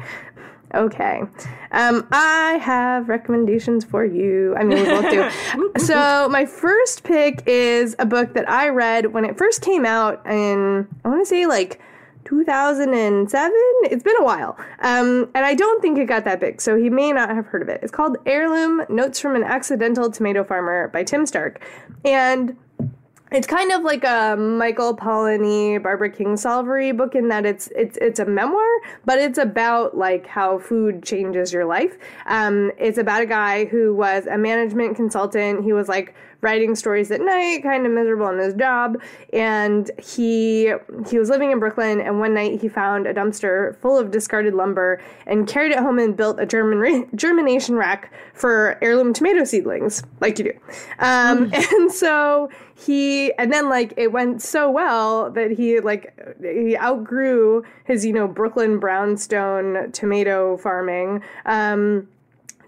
[0.73, 1.21] Okay.
[1.71, 4.55] Um, I have recommendations for you.
[4.57, 5.79] I mean, we both do.
[5.79, 10.25] so, my first pick is a book that I read when it first came out
[10.25, 11.81] in, I want to say like
[12.25, 13.51] 2007.
[13.83, 14.57] It's been a while.
[14.79, 17.61] Um, and I don't think it got that big, so he may not have heard
[17.61, 17.81] of it.
[17.83, 21.61] It's called Heirloom Notes from an Accidental Tomato Farmer by Tim Stark.
[22.05, 22.55] And
[23.31, 28.19] it's kind of like a Michael Pollan, Barbara Kingsolver book in that it's it's it's
[28.19, 28.67] a memoir,
[29.05, 31.97] but it's about like how food changes your life.
[32.25, 35.63] Um, it's about a guy who was a management consultant.
[35.63, 39.01] He was like writing stories at night, kind of miserable in his job.
[39.31, 40.73] And he
[41.09, 44.53] he was living in Brooklyn, and one night he found a dumpster full of discarded
[44.53, 50.03] lumber and carried it home and built a German germination rack for heirloom tomato seedlings,
[50.19, 50.53] like you do.
[50.99, 51.67] Um, mm.
[51.81, 57.63] And so he and then like it went so well that he like he outgrew
[57.85, 61.21] his you know Brooklyn brownstone tomato farming.
[61.45, 62.07] Um,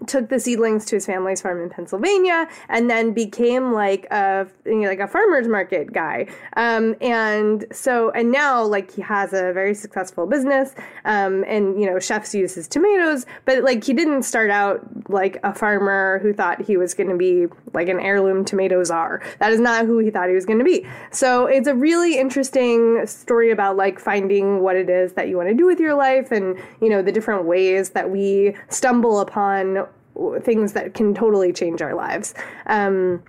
[0.04, 4.76] took the seedlings to his family's farm in Pennsylvania, and then became like a you
[4.76, 6.26] know, like a farmer's market guy.
[6.56, 11.86] Um, and so and now like he has a very successful business, um, and you
[11.86, 16.32] know chefs use his tomatoes, but like he didn't start out like a farmer who
[16.32, 19.22] thought he was going to be like an heirloom tomato czar.
[19.38, 20.86] That is not who he thought he was going to be.
[21.10, 25.48] So it's a really interesting story about like finding what it is that you want
[25.48, 29.86] to do with your life, and you know the different ways that we stumble upon
[30.42, 32.34] things that can totally change our lives.
[32.66, 33.22] Um,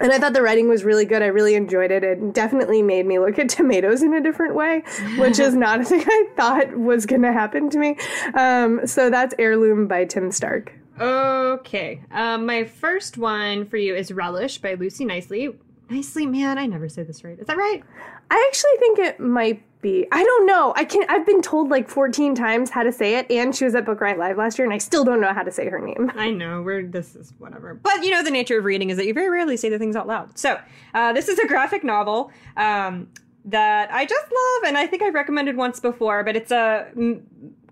[0.00, 1.22] and I thought the writing was really good.
[1.22, 2.04] I really enjoyed it.
[2.04, 4.84] It definitely made me look at tomatoes in a different way,
[5.18, 7.96] which is not a thing I thought was going to happen to me.
[8.34, 10.77] Um, so that's Heirloom by Tim Stark.
[11.00, 12.00] Okay.
[12.10, 15.56] Um, my first one for you is Relish by Lucy Nicely.
[15.90, 17.38] Nicely, man, I never say this right.
[17.38, 17.82] Is that right?
[18.30, 20.06] I actually think it might be.
[20.12, 20.74] I don't know.
[20.76, 23.74] I can I've been told like 14 times how to say it, and she was
[23.74, 25.78] at Book Riot Live last year, and I still don't know how to say her
[25.78, 26.12] name.
[26.14, 26.60] I know.
[26.62, 27.74] We're this is whatever.
[27.74, 29.96] But you know the nature of reading is that you very rarely say the things
[29.96, 30.36] out loud.
[30.38, 30.60] So
[30.94, 32.30] uh, this is a graphic novel.
[32.56, 33.08] Um,
[33.44, 37.26] that I just love, and I think I've recommended once before, but it's a m-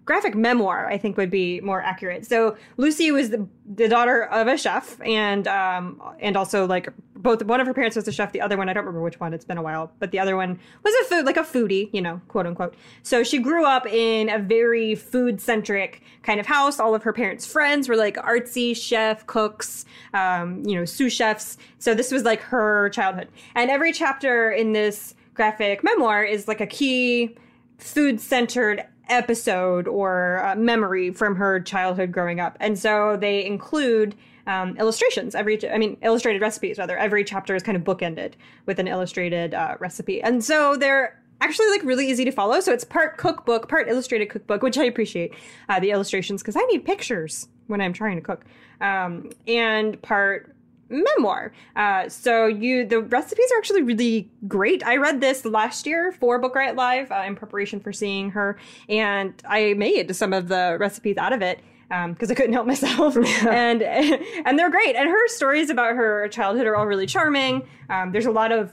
[0.07, 2.25] graphic memoir, I think would be more accurate.
[2.25, 7.43] So Lucy was the, the daughter of a chef, and um, and also like both
[7.43, 9.35] one of her parents was a chef, the other one I don't remember which one.
[9.35, 12.01] It's been a while, but the other one was a food like a foodie, you
[12.01, 12.75] know, quote unquote.
[13.03, 16.79] So she grew up in a very food centric kind of house.
[16.79, 21.59] All of her parents' friends were like artsy chef cooks, um, you know, sous chefs.
[21.81, 26.61] So this was like her childhood, and every chapter in this graphic memoir is like
[26.61, 27.37] a key
[27.79, 32.57] food centered episode or uh, memory from her childhood growing up.
[32.61, 34.15] And so they include
[34.47, 36.97] um, illustrations every, I mean, illustrated recipes rather.
[36.97, 38.35] Every chapter is kind of bookended
[38.67, 40.23] with an illustrated uh, recipe.
[40.23, 42.61] And so they're actually like really easy to follow.
[42.61, 45.35] So it's part cookbook, part illustrated cookbook, which I appreciate
[45.69, 48.45] uh, the illustrations because I need pictures when I'm trying to cook,
[48.81, 50.56] um, and part
[50.89, 51.53] memoir.
[51.75, 54.85] Uh, so you the recipes are actually really great.
[54.87, 58.59] I read this last year for Book Riot Live uh, in preparation for seeing her,
[58.89, 62.67] and I made some of the recipes out of it because um, I couldn't help
[62.67, 64.97] myself, and and they're great.
[64.97, 67.67] And her stories about her childhood are all really charming.
[67.89, 68.73] Um, there's a lot of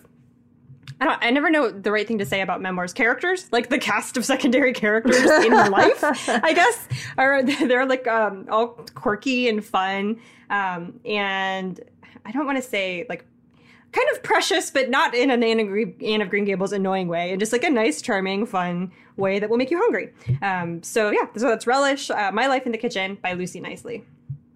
[1.00, 1.20] I don't.
[1.22, 2.94] I never know the right thing to say about memoirs.
[2.94, 8.08] Characters, like the cast of secondary characters in her life, I guess, are they're like
[8.08, 11.80] um, all quirky and fun, um, and
[12.26, 13.26] I don't want to say like
[13.92, 17.54] kind of precious, but not in an Anne of, Green, Gables annoying way, and just
[17.54, 20.12] like a nice, charming, fun way that will make you hungry.
[20.42, 24.04] Um, so yeah, so that's Relish, uh, My Life in the Kitchen by Lucy Knisley.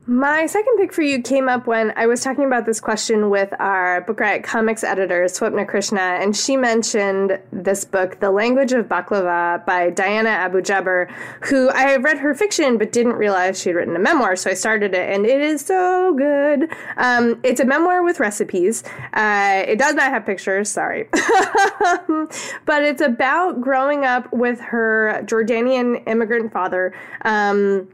[0.10, 3.54] My second pick for you came up when I was talking about this question with
[3.60, 8.86] our Book Riot Comics editor, Swapna Krishna, and she mentioned this book, The Language of
[8.86, 13.98] Baklava by Diana Abu Jaber, who I read her fiction but didn't realize she'd written
[13.98, 16.72] a memoir, so I started it, and it is so good.
[16.96, 18.86] Um, it's a memoir with recipes.
[19.12, 21.10] Uh, it does not have pictures, sorry.
[21.12, 26.94] but it's about growing up with her Jordanian immigrant father.
[27.26, 27.90] Um,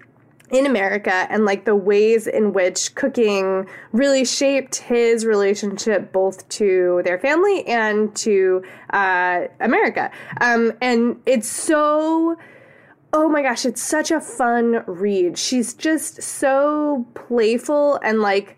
[0.54, 7.02] in America and like the ways in which cooking really shaped his relationship both to
[7.04, 10.12] their family and to uh, America.
[10.40, 12.38] Um, and it's so.
[13.16, 15.38] Oh my gosh, it's such a fun read.
[15.38, 18.58] She's just so playful and like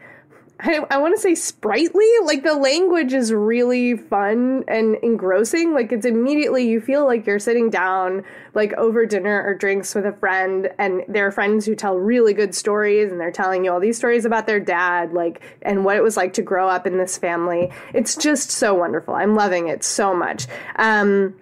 [0.60, 2.10] I, I want to say sprightly.
[2.24, 5.74] Like the language is really fun and engrossing.
[5.74, 10.06] Like it's immediately you feel like you're sitting down like over dinner or drinks with
[10.06, 13.72] a friend, and there are friends who tell really good stories, and they're telling you
[13.72, 16.88] all these stories about their dad, like and what it was like to grow up
[16.88, 17.72] in this family.
[17.94, 19.14] It's just so wonderful.
[19.14, 20.48] I'm loving it so much.
[20.78, 21.36] Um,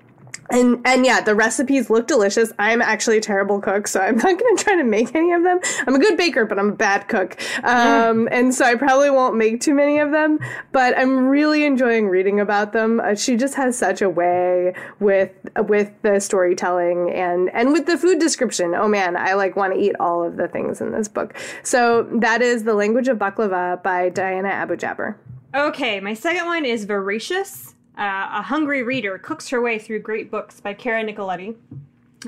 [0.53, 2.53] and and yeah, the recipes look delicious.
[2.59, 5.43] I'm actually a terrible cook, so I'm not going to try to make any of
[5.43, 5.59] them.
[5.85, 9.35] I'm a good baker, but I'm a bad cook, um, and so I probably won't
[9.35, 10.39] make too many of them.
[10.71, 12.99] But I'm really enjoying reading about them.
[12.99, 17.97] Uh, she just has such a way with with the storytelling and and with the
[17.97, 18.75] food description.
[18.75, 21.35] Oh man, I like want to eat all of the things in this book.
[21.63, 25.15] So that is the language of baklava by Diana Abu Jaber.
[25.55, 30.31] Okay, my second one is voracious uh, a hungry reader cooks her way through great
[30.31, 31.55] books by Cara Nicoletti.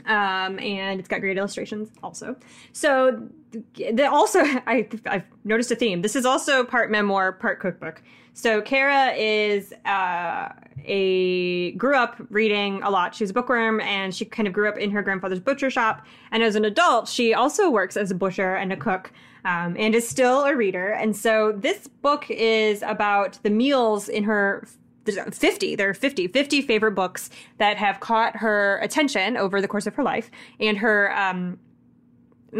[0.06, 2.36] Um, and it's got great illustrations also.
[2.74, 3.28] So,
[3.76, 6.02] the, also, I, I've noticed a theme.
[6.02, 8.02] This is also part memoir, part cookbook.
[8.34, 10.50] So, Cara is uh,
[10.84, 13.16] a grew up reading a lot.
[13.16, 16.06] She was a bookworm, and she kind of grew up in her grandfather's butcher shop.
[16.32, 19.12] And as an adult, she also works as a butcher and a cook.
[19.46, 20.90] Um, and is still a reader.
[20.90, 24.68] And so this book is about the meals in her
[25.06, 29.88] 50 there are 50 50 favorite books that have caught her attention over the course
[29.88, 31.60] of her life and her um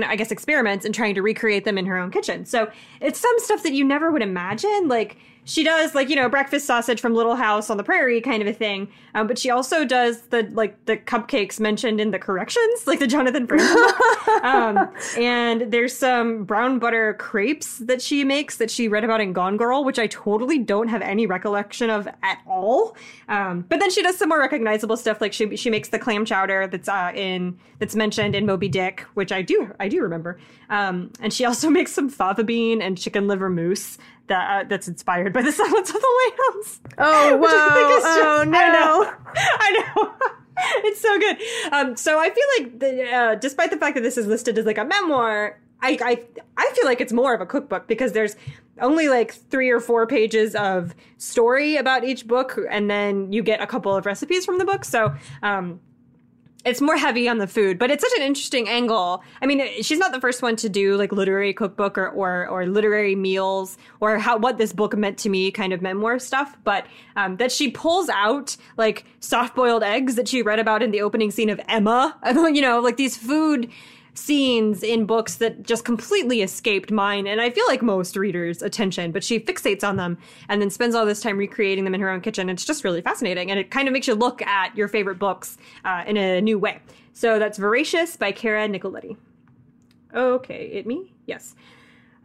[0.04, 2.46] I guess experiments and trying to recreate them in her own kitchen.
[2.46, 4.88] So it's some stuff that you never would imagine.
[4.88, 8.42] Like she does like you know breakfast sausage from Little House on the Prairie kind
[8.42, 12.20] of a thing, um, but she also does the like the cupcakes mentioned in the
[12.20, 14.44] corrections, like the Jonathan Franzen.
[14.44, 19.34] um, and there's some brown butter crepes that she makes that she read about in
[19.34, 22.98] Gone Girl, which I totally don't have any recollection of at all.
[23.30, 26.26] Um, but then she does some more recognizable stuff, like she she makes the clam
[26.26, 30.40] chowder that's uh, in that's mentioned in Moby Dick, which I do I do remember.
[30.70, 34.88] Um, and she also makes some fava bean and chicken liver mousse that uh, that's
[34.88, 36.82] inspired by the Silence of the Lambs.
[36.98, 37.90] Oh wow!
[37.90, 38.58] Just, oh no!
[38.58, 39.14] I know.
[39.36, 40.14] I know.
[40.84, 41.38] it's so good.
[41.72, 44.66] Um, so I feel like, the, uh, despite the fact that this is listed as
[44.66, 46.24] like a memoir, I, I
[46.58, 48.36] I feel like it's more of a cookbook because there's
[48.80, 53.62] only like three or four pages of story about each book, and then you get
[53.62, 54.86] a couple of recipes from the book.
[54.86, 55.80] So um,
[56.66, 59.24] it's more heavy on the food, but it's such an interesting angle.
[59.42, 62.66] I mean, she's not the first one to do like literary cookbook or or, or
[62.66, 66.86] literary meals or how what this book meant to me kind of memoir stuff, but
[67.16, 71.02] um, that she pulls out like soft boiled eggs that she read about in the
[71.02, 72.18] opening scene of Emma.
[72.26, 73.70] you know, like these food
[74.16, 79.12] scenes in books that just completely escaped mine and I feel like most readers' attention,
[79.12, 80.18] but she fixates on them
[80.50, 82.50] and then spends all this time recreating them in her own kitchen.
[82.50, 85.58] It's just really fascinating and it kind of makes you look at your favorite books
[85.84, 86.80] uh, in a new way.
[87.14, 89.18] So that's Voracious by Cara Nicoletti.
[90.14, 91.14] Okay, it me?
[91.26, 91.56] Yes.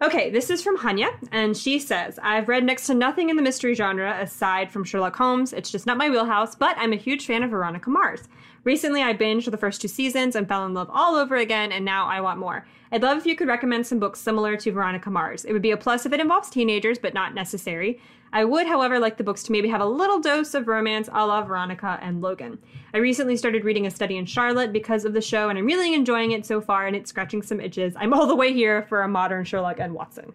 [0.03, 3.43] Okay, this is from Hanya, and she says, I've read next to nothing in the
[3.43, 5.53] mystery genre aside from Sherlock Holmes.
[5.53, 8.27] It's just not my wheelhouse, but I'm a huge fan of Veronica Mars.
[8.63, 11.85] Recently, I binged the first two seasons and fell in love all over again, and
[11.85, 12.67] now I want more.
[12.93, 15.45] I'd love if you could recommend some books similar to Veronica Mars.
[15.45, 18.01] It would be a plus if it involves teenagers, but not necessary.
[18.33, 21.27] I would, however, like the books to maybe have a little dose of romance a
[21.27, 22.59] la Veronica and Logan.
[22.93, 25.95] I recently started reading A Study in Charlotte because of the show, and I'm really
[25.95, 27.95] enjoying it so far, and it's scratching some itches.
[27.97, 30.33] I'm all the way here for a modern Sherlock and Watson.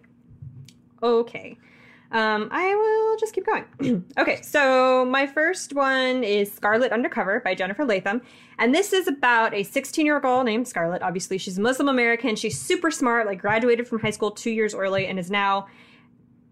[1.02, 1.56] Okay.
[2.12, 4.04] Um, I will just keep going.
[4.18, 8.22] okay, so my first one is Scarlet Undercover by Jennifer Latham.
[8.58, 11.02] And this is about a 16 year old girl named Scarlet.
[11.02, 12.36] Obviously, she's Muslim American.
[12.36, 15.66] She's super smart, like graduated from high school two years early, and is now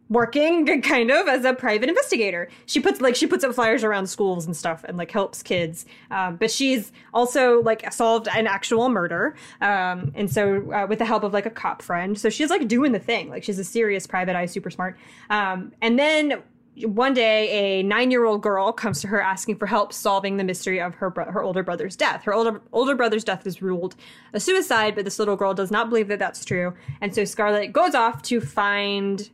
[0.09, 2.49] working kind of as a private investigator.
[2.67, 5.87] She puts like she puts up flyers around schools and stuff and like helps kids.
[6.11, 9.35] Um, but she's also like solved an actual murder.
[9.61, 12.69] Um, and so uh, with the help of like a cop friend, so she's like
[12.69, 13.29] doing the thing.
[13.29, 14.97] Like she's a serious private eye, super smart.
[15.31, 16.43] Um, and then
[16.83, 20.95] one day a nine-year-old girl comes to her asking for help solving the mystery of
[20.97, 23.95] her bro- her older brother's death her older older brother's death is ruled
[24.33, 27.73] a suicide but this little girl does not believe that that's true and so Scarlet
[27.73, 29.31] goes off to find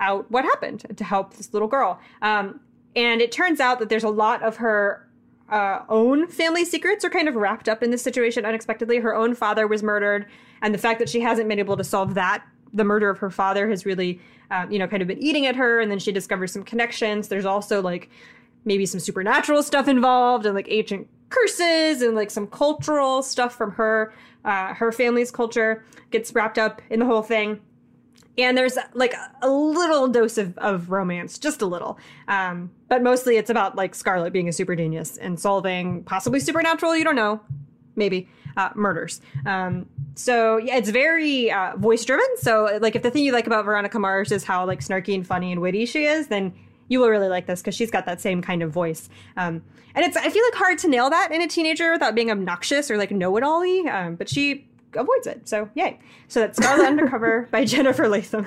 [0.00, 2.60] out what happened to help this little girl um,
[2.96, 5.06] and it turns out that there's a lot of her
[5.50, 9.34] uh, own family secrets are kind of wrapped up in this situation unexpectedly her own
[9.34, 10.26] father was murdered
[10.62, 13.30] and the fact that she hasn't been able to solve that the murder of her
[13.30, 14.20] father has really,
[14.50, 15.80] um, you know, kind of been eating at her.
[15.80, 17.28] And then she discovers some connections.
[17.28, 18.10] There's also like
[18.64, 23.72] maybe some supernatural stuff involved and like ancient curses and like some cultural stuff from
[23.72, 24.12] her,
[24.44, 27.60] uh, her family's culture gets wrapped up in the whole thing.
[28.38, 31.98] And there's like a little dose of, of romance, just a little.
[32.28, 36.96] Um, but mostly it's about like Scarlet being a super genius and solving possibly supernatural,
[36.96, 37.40] you don't know,
[37.96, 39.20] maybe, uh, murders.
[39.46, 42.26] Um, so yeah, it's very uh, voice driven.
[42.38, 45.26] So like, if the thing you like about Veronica Mars is how like snarky and
[45.26, 46.54] funny and witty she is, then
[46.88, 49.08] you will really like this because she's got that same kind of voice.
[49.36, 49.62] Um,
[49.94, 52.90] and it's I feel like hard to nail that in a teenager without being obnoxious
[52.90, 55.48] or like know it all um, but she avoids it.
[55.48, 55.98] So yay!
[56.28, 58.46] So that's Scarlet Undercover by Jennifer Latham.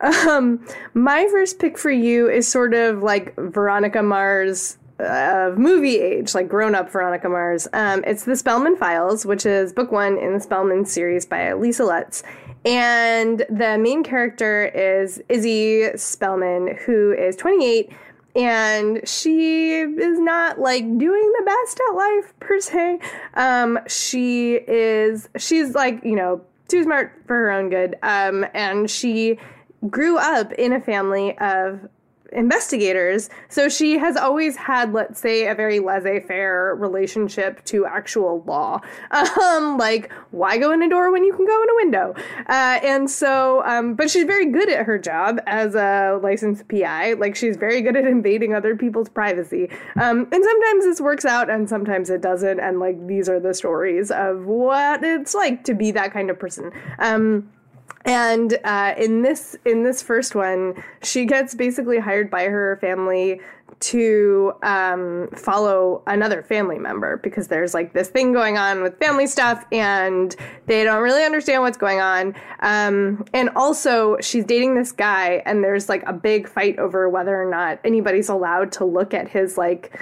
[0.00, 6.34] Um, my first pick for you is sort of like Veronica Mars of movie age,
[6.34, 7.68] like grown up Veronica Mars.
[7.72, 11.84] Um, it's The Spellman Files, which is book one in the Spellman series by Lisa
[11.84, 12.22] Lutz.
[12.64, 17.90] And the main character is Izzy Spellman, who is 28,
[18.34, 22.98] and she is not like doing the best at life per se.
[23.34, 27.96] Um, she is, she's like, you know, too smart for her own good.
[28.02, 29.38] Um, and she
[29.88, 31.88] grew up in a family of
[32.32, 33.30] investigators.
[33.48, 38.80] So she has always had, let's say, a very laissez faire relationship to actual law.
[39.42, 42.14] Um, like, why go in a door when you can go in a window?
[42.48, 47.14] Uh, and so, um, but she's very good at her job as a licensed PI.
[47.14, 49.68] Like, she's very good at invading other people's privacy.
[50.00, 52.60] Um, and sometimes this works out and sometimes it doesn't.
[52.60, 56.38] And, like, these are the stories of what it's like to be that kind of
[56.38, 56.70] person.
[56.98, 57.50] Um,
[58.04, 63.40] and uh, in this in this first one, she gets basically hired by her family
[63.80, 69.26] to um, follow another family member because there's like this thing going on with family
[69.26, 70.36] stuff and
[70.66, 72.34] they don't really understand what's going on.
[72.60, 77.40] Um, and also, she's dating this guy, and there's like a big fight over whether
[77.40, 80.00] or not anybody's allowed to look at his like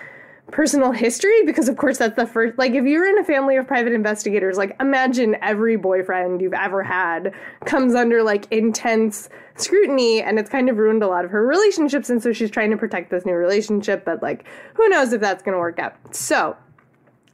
[0.51, 3.67] personal history because of course that's the first like if you're in a family of
[3.67, 7.33] private investigators like imagine every boyfriend you've ever had
[7.67, 12.11] comes under like intense scrutiny and it's kind of ruined a lot of her relationships
[12.11, 14.45] and so she's trying to protect this new relationship but like
[14.75, 15.95] who knows if that's going to work out.
[16.15, 16.57] So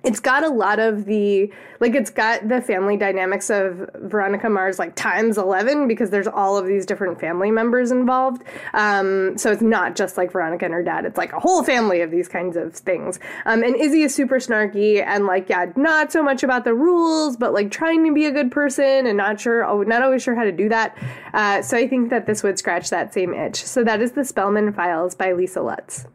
[0.06, 4.78] it's got a lot of the like it's got the family dynamics of veronica mars
[4.78, 8.42] like times 11 because there's all of these different family members involved.
[8.72, 11.04] Um, so it's not just like veronica and her dad.
[11.04, 13.18] It's like a whole family of these kinds of things.
[13.44, 17.36] Um, and izzy is super snarky and like yeah not so much about the rules
[17.36, 20.36] but like trying to be a good person and not sure oh not always sure
[20.36, 20.96] how to do that.
[21.34, 23.56] Uh, so i think that this would scratch that same itch.
[23.56, 26.06] So that is the spellman files by lisa lutz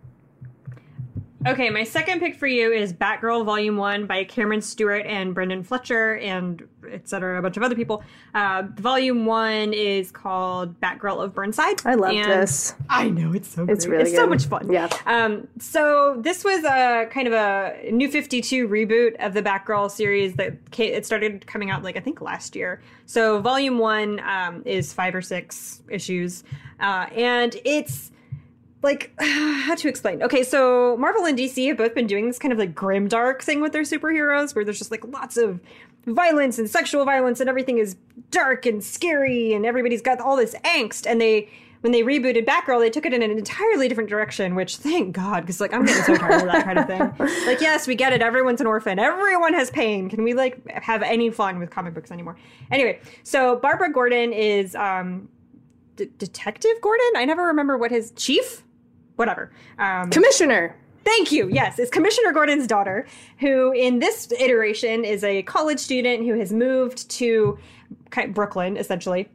[1.47, 5.63] Okay, my second pick for you is Batgirl Volume 1 by Cameron Stewart and Brendan
[5.63, 7.39] Fletcher and etc.
[7.39, 8.03] a bunch of other people.
[8.35, 11.81] Uh, volume 1 is called Batgirl of Burnside.
[11.83, 12.75] I love this.
[12.89, 13.97] I know, it's so It's great.
[13.97, 14.71] really It's so much fun.
[14.71, 14.87] Yeah.
[15.07, 20.35] Um, so this was a kind of a New 52 reboot of the Batgirl series
[20.35, 22.83] that ca- it started coming out like I think last year.
[23.07, 26.43] So volume 1 um, is 5 or 6 issues.
[26.79, 28.11] Uh, and it's
[28.83, 32.51] like how to explain okay so marvel and dc have both been doing this kind
[32.51, 35.59] of like grim dark thing with their superheroes where there's just like lots of
[36.05, 37.95] violence and sexual violence and everything is
[38.31, 41.47] dark and scary and everybody's got all this angst and they
[41.81, 45.41] when they rebooted Batgirl, they took it in an entirely different direction, which thank God,
[45.41, 47.01] because like I'm getting so tired of that kind of thing.
[47.47, 48.21] Like, yes, we get it.
[48.21, 48.99] Everyone's an orphan.
[48.99, 50.09] Everyone has pain.
[50.09, 52.37] Can we like have any fun with comic books anymore?
[52.69, 55.27] Anyway, so Barbara Gordon is um,
[55.95, 57.11] D- Detective Gordon.
[57.15, 58.63] I never remember what his chief,
[59.15, 59.51] whatever.
[59.77, 60.75] Um, Commissioner.
[61.03, 61.49] Thank you.
[61.49, 63.07] Yes, it's Commissioner Gordon's daughter,
[63.39, 67.57] who in this iteration is a college student who has moved to
[68.29, 69.27] Brooklyn, essentially,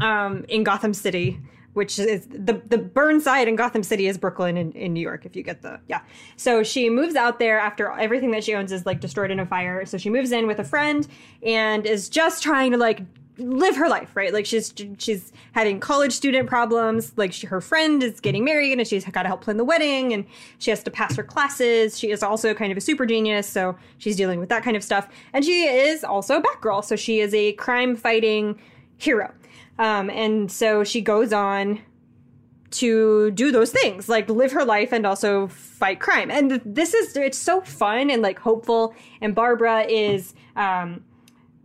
[0.00, 1.40] um, in Gotham City,
[1.72, 5.34] which is the the Burnside in Gotham City is Brooklyn in, in New York, if
[5.34, 6.02] you get the yeah.
[6.36, 9.46] So she moves out there after everything that she owns is like destroyed in a
[9.46, 9.86] fire.
[9.86, 11.06] So she moves in with a friend
[11.42, 13.00] and is just trying to like
[13.40, 14.32] live her life, right?
[14.32, 17.12] Like she's she's having college student problems.
[17.16, 20.12] Like she, her friend is getting married, and she's got to help plan the wedding,
[20.12, 20.24] and
[20.58, 21.98] she has to pass her classes.
[21.98, 24.84] She is also kind of a super genius, so she's dealing with that kind of
[24.84, 25.08] stuff.
[25.32, 28.60] And she is also a Batgirl, so she is a crime fighting
[28.98, 29.32] hero.
[29.78, 31.80] Um, and so she goes on
[32.72, 36.30] to do those things, like live her life and also fight crime.
[36.30, 38.94] And this is it's so fun and like hopeful.
[39.20, 40.34] And Barbara is.
[40.56, 41.04] Um,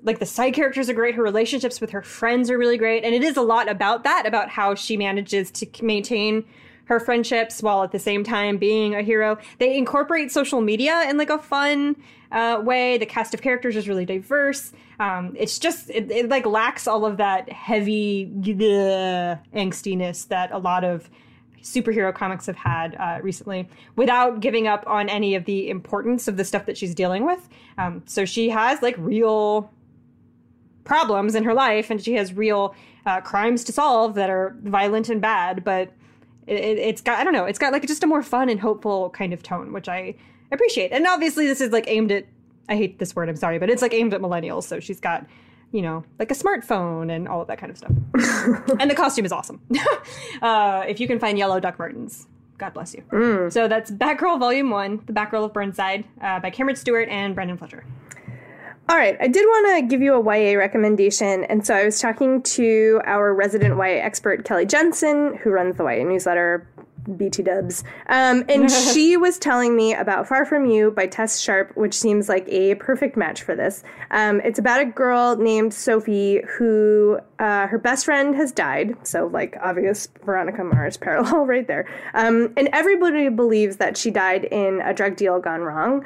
[0.05, 3.13] like the side characters are great her relationships with her friends are really great and
[3.13, 6.45] it is a lot about that about how she manages to maintain
[6.85, 9.37] her friendships while at the same time being a hero.
[9.59, 11.95] They incorporate social media in like a fun
[12.31, 12.97] uh, way.
[12.97, 14.71] The cast of characters is really diverse.
[14.99, 20.57] Um, it's just it, it, like lacks all of that heavy bleh, angstiness that a
[20.57, 21.09] lot of
[21.61, 26.37] superhero comics have had uh, recently without giving up on any of the importance of
[26.37, 27.49] the stuff that she's dealing with.
[27.79, 29.71] Um, so she has like real
[30.85, 32.73] problems in her life and she has real
[33.05, 35.91] uh, crimes to solve that are violent and bad but
[36.47, 39.09] it, has got i don't know it's got like just a more fun and hopeful
[39.09, 40.13] kind of tone which i
[40.51, 42.25] appreciate and obviously this is like aimed at
[42.69, 45.25] i hate this word i'm sorry but it's like aimed at millennials so she's got
[45.71, 47.91] you know like a smartphone and all of that kind of stuff
[48.79, 49.59] and the costume is awesome
[50.41, 52.27] uh, if you can find yellow Doc Martens
[52.57, 53.03] God bless you.
[53.11, 53.51] Mm.
[53.51, 57.57] So that's Batgirl Volume 1, The Batgirl of Burnside, uh, by Cameron Stewart and Brendan
[57.57, 57.83] Fletcher.
[58.87, 61.43] All right, I did want to give you a YA recommendation.
[61.45, 65.83] And so I was talking to our resident YA expert, Kelly Jensen, who runs the
[65.83, 66.67] YA newsletter,
[67.17, 67.83] BT Dubs.
[68.09, 72.29] Um, and she was telling me about Far From You by Tess Sharpe, which seems
[72.29, 73.83] like a perfect match for this.
[74.11, 78.95] Um, it's about a girl named Sophie who uh, her best friend has died.
[79.01, 81.87] So, like, obvious Veronica Mars parallel right there.
[82.13, 86.05] Um, and everybody believes that she died in a drug deal gone wrong.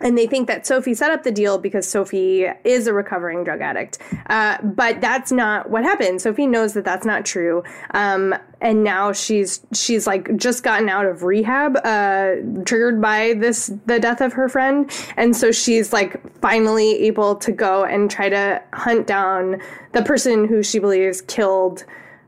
[0.00, 3.62] And they think that Sophie set up the deal because Sophie is a recovering drug
[3.62, 3.98] addict.
[4.26, 6.20] Uh, but that's not what happened.
[6.20, 7.64] Sophie knows that that's not true.
[7.92, 13.70] Um, and now she's she's like just gotten out of rehab, uh, triggered by this
[13.86, 18.28] the death of her friend, and so she's like finally able to go and try
[18.28, 19.60] to hunt down
[19.92, 21.84] the person who she believes killed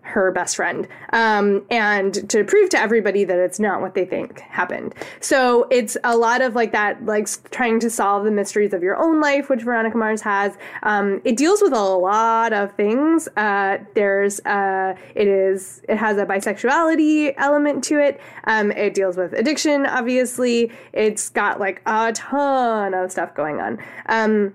[0.08, 4.40] her best friend um, and to prove to everybody that it's not what they think
[4.40, 4.94] happened.
[5.20, 8.96] So it's a lot of like that like trying to solve the mysteries of your
[8.96, 10.56] own life which veronica mars has.
[10.82, 13.28] Um, it deals with a lot of things.
[13.36, 18.20] Uh, there's uh, it is it has a bisexuality element to it.
[18.44, 20.72] Um, it deals with addiction obviously.
[20.92, 23.78] It's got like a ton of stuff going on.
[24.06, 24.54] Um,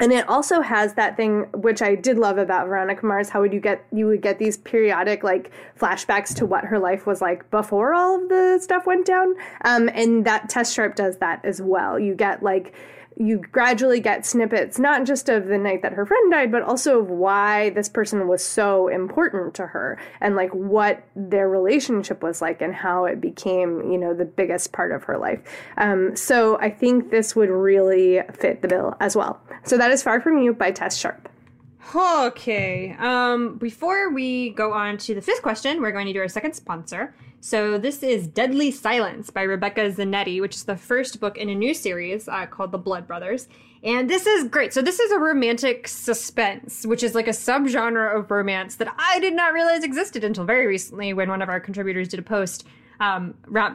[0.00, 3.28] and it also has that thing which I did love about Veronica Mars.
[3.28, 7.06] How would you get you would get these periodic like flashbacks to what her life
[7.06, 9.34] was like before all of the stuff went down.
[9.64, 11.98] Um, and that Tess Sharpe does that as well.
[11.98, 12.74] You get like
[13.16, 17.00] you gradually get snippets not just of the night that her friend died but also
[17.00, 22.40] of why this person was so important to her and like what their relationship was
[22.40, 25.40] like and how it became you know the biggest part of her life
[25.76, 30.02] um, so i think this would really fit the bill as well so that is
[30.02, 31.28] far from you by tess sharpe
[31.94, 32.96] Okay.
[32.98, 36.54] Um, before we go on to the fifth question, we're going to do our second
[36.54, 37.14] sponsor.
[37.44, 41.56] So this is Deadly Silence by Rebecca Zanetti, which is the first book in a
[41.56, 43.48] new series uh, called The Blood Brothers.
[43.82, 44.72] And this is great.
[44.72, 49.18] So this is a romantic suspense, which is like a subgenre of romance that I
[49.18, 52.64] did not realize existed until very recently when one of our contributors did a post
[53.02, 53.34] um,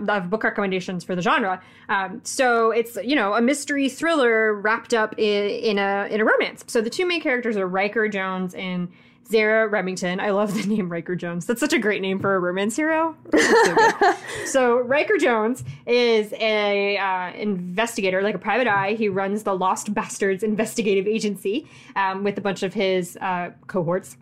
[0.10, 1.62] of book recommendations for the genre.
[1.90, 6.26] Um, so it's you know a mystery thriller wrapped up in, in a in a
[6.26, 6.64] romance.
[6.68, 8.90] So the two main characters are Riker Jones and
[9.30, 10.22] Zara Remington.
[10.22, 11.46] I love the name Riker Jones.
[11.46, 13.18] That's such a great name for a romance hero.
[13.38, 14.16] So,
[14.46, 18.94] so, Riker Jones is a uh, investigator, like a private eye.
[18.94, 21.68] He runs the Lost Bastards investigative agency
[21.98, 24.16] um, with a bunch of his uh, cohorts.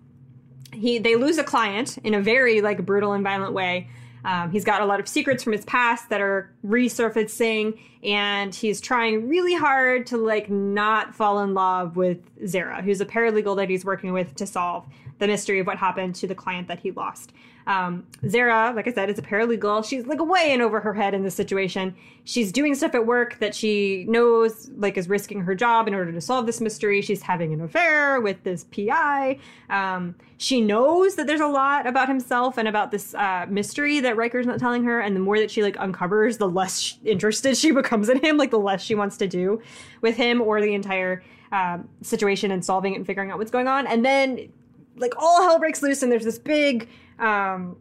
[0.73, 3.87] He they lose a client in a very like brutal and violent way.
[4.25, 8.81] Um, he's got a lot of secrets from his past that are resurfacing, and he's
[8.81, 12.17] trying really hard to like not fall in love with
[12.47, 14.85] Zara, who's a paralegal that he's working with to solve
[15.19, 17.33] the mystery of what happened to the client that he lost.
[17.67, 19.85] Um, Zara, like I said, is a paralegal.
[19.85, 21.95] She's like way in over her head in this situation.
[22.23, 26.11] She's doing stuff at work that she knows like is risking her job in order
[26.11, 27.01] to solve this mystery.
[27.01, 29.39] She's having an affair with this PI.
[29.69, 34.15] Um, she knows that there's a lot about himself and about this uh, mystery that
[34.15, 34.99] Riker's not telling her.
[34.99, 38.37] And the more that she like uncovers, the less interested she becomes in him.
[38.37, 39.61] Like the less she wants to do
[40.01, 43.67] with him or the entire um, situation and solving it and figuring out what's going
[43.67, 43.87] on.
[43.87, 44.51] And then
[44.97, 46.87] like all hell breaks loose and there's this big
[47.19, 47.77] um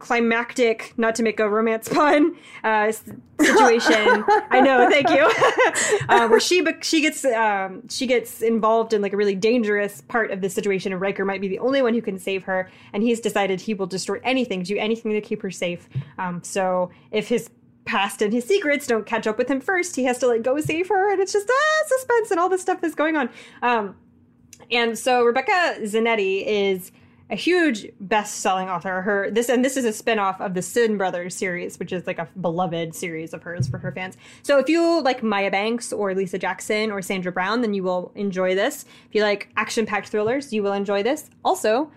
[0.00, 4.24] climactic not to make a romance pun uh situation.
[4.50, 5.30] I know thank you.
[6.08, 10.30] Uh, where she she gets um she gets involved in like a really dangerous part
[10.30, 13.02] of the situation and Riker might be the only one who can save her and
[13.02, 15.88] he's decided he will destroy anything do anything to keep her safe.
[16.18, 17.50] Um so if his
[17.84, 20.58] past and his secrets don't catch up with him first he has to like go
[20.60, 23.28] save her and it's just ah suspense and all this stuff that's going on.
[23.62, 23.94] Um
[24.70, 26.92] and so Rebecca Zanetti is
[27.30, 29.02] a huge best-selling author.
[29.02, 32.18] Her this and this is a spin-off of the Sin Brothers series, which is like
[32.18, 34.16] a beloved series of hers for her fans.
[34.42, 38.12] So if you like Maya Banks or Lisa Jackson or Sandra Brown, then you will
[38.14, 38.84] enjoy this.
[39.08, 41.30] If you like action-packed thrillers, you will enjoy this.
[41.44, 41.92] Also,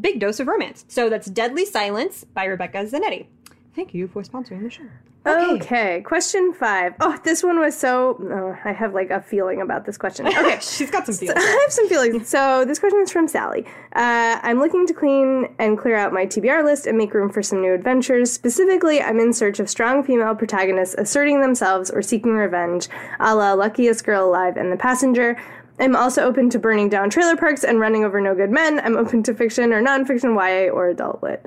[0.00, 0.84] big dose of romance.
[0.88, 3.26] So that's Deadly Silence by Rebecca Zanetti.
[3.74, 4.84] Thank you for sponsoring the show.
[5.26, 5.54] Okay.
[5.54, 6.02] okay.
[6.02, 6.94] question five.
[7.00, 8.18] Oh, this one was so.
[8.20, 10.26] Oh, I have like a feeling about this question.
[10.44, 11.40] Okay, she's got some feelings.
[11.40, 12.28] So, I have some feelings.
[12.28, 13.64] So this question is from Sally.
[13.94, 17.42] Uh, I'm looking to clean and clear out my TBR list and make room for
[17.42, 18.30] some new adventures.
[18.30, 22.88] Specifically, I'm in search of strong female protagonists asserting themselves or seeking revenge,
[23.20, 25.40] a la Luckiest Girl Alive and The Passenger.
[25.78, 28.80] I'm also open to burning down trailer parks and running over no good men.
[28.80, 31.44] I'm open to fiction or nonfiction, YA, or adult lit.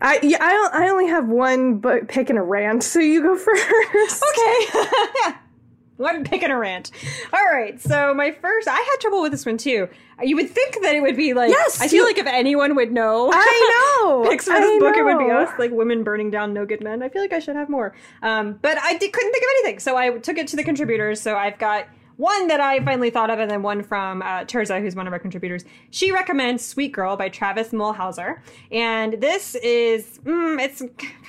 [0.00, 3.36] I yeah, I, I only have one but pick and a rant, so you go
[3.36, 4.24] first.
[4.30, 5.36] Okay.
[5.96, 6.90] one pick and a rant.
[7.32, 7.78] All right.
[7.80, 9.88] So my first, I had trouble with this one too.
[10.22, 11.50] You would think that it would be like.
[11.50, 11.80] Yes.
[11.80, 13.30] I feel you, like if anyone would know.
[13.32, 14.28] I know.
[14.28, 15.00] picks for this I book, know.
[15.00, 17.02] it would be us, like women burning down no good men.
[17.02, 17.94] I feel like I should have more.
[18.22, 21.20] Um, but I did, couldn't think of anything, so I took it to the contributors.
[21.20, 21.86] So I've got
[22.20, 25.12] one that I finally thought of, and then one from uh, Terza, who's one of
[25.12, 25.64] our contributors.
[25.90, 28.40] She recommends Sweet Girl by Travis Mulhauser.
[28.70, 30.82] And this is, mm, it's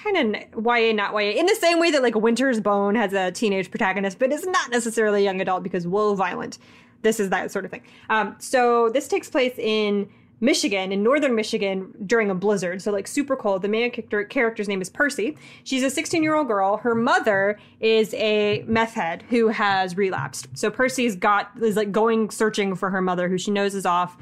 [0.04, 3.32] kind of YA, not YA, in the same way that like Winter's Bone has a
[3.32, 6.58] teenage protagonist, but it's not necessarily a young adult because whoa, violent.
[7.04, 7.84] This is that sort of thing.
[8.10, 10.10] Um, so this takes place in
[10.42, 12.82] Michigan, in northern Michigan, during a blizzard.
[12.82, 13.62] So, like, super cold.
[13.62, 15.38] The main character, character's name is Percy.
[15.64, 16.78] She's a 16 year old girl.
[16.78, 20.48] Her mother is a meth head who has relapsed.
[20.56, 24.18] So, Percy's got, is like going searching for her mother, who she knows is off.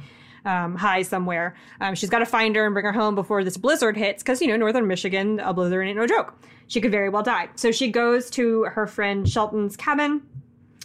[0.45, 1.53] Um, high somewhere.
[1.81, 4.41] Um, she's got to find her and bring her home before this blizzard hits, because
[4.41, 6.33] you know northern Michigan, a blizzard ain't no joke.
[6.67, 7.49] She could very well die.
[7.55, 10.21] So she goes to her friend Shelton's cabin.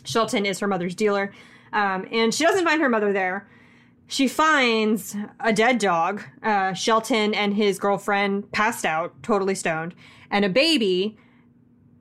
[0.05, 1.32] Shelton is her mother's dealer,
[1.72, 3.47] um, and she doesn't find her mother there
[4.07, 9.95] she finds a dead dog, uh, Shelton and his girlfriend passed out, totally stoned,
[10.31, 11.17] and a baby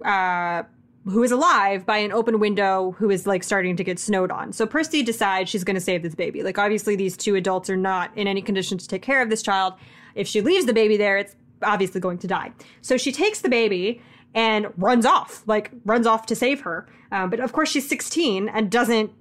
[0.04, 0.64] uh,
[1.06, 4.54] who is alive by an open window who is like starting to get snowed on.
[4.54, 6.44] So Percy decides she's going to save this baby.
[6.44, 9.42] Like, obviously, these two adults are not in any condition to take care of this
[9.42, 9.74] child.
[10.16, 12.52] If she leaves the baby there, it's obviously going to die.
[12.82, 14.02] So she takes the baby
[14.34, 16.88] and runs off, like, runs off to save her.
[17.12, 19.12] Um, but of course, she's 16 and doesn't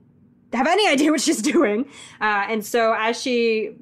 [0.53, 1.87] have any idea what she's doing.
[2.21, 3.75] Uh, and so as she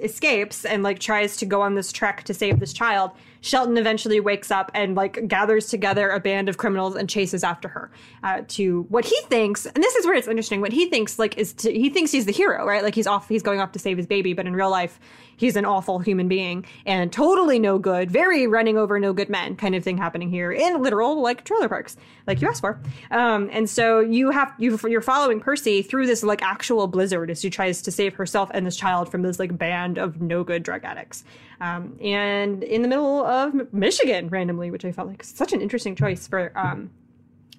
[0.00, 3.10] escapes and like tries to go on this trek to save this child,
[3.40, 7.68] Shelton eventually wakes up and like gathers together a band of criminals and chases after
[7.68, 7.90] her
[8.22, 9.66] uh, to what he thinks.
[9.66, 10.60] And this is where it's interesting.
[10.60, 12.82] What he thinks like is to, he thinks he's the hero, right?
[12.82, 14.98] Like he's off, he's going off to save his baby, but in real life,
[15.38, 19.56] he's an awful human being and totally no good, very running over no good men
[19.56, 22.78] kind of thing happening here in literal like trailer parks, like you asked for.
[23.10, 27.40] Um, and so you have you you're following Percy through this like actual blizzard as
[27.40, 30.62] she tries to save herself and this child from this like band of no good
[30.62, 31.24] drug addicts.
[31.60, 35.96] Um, and in the middle of Michigan, randomly, which I felt like such an interesting
[35.96, 36.90] choice for um,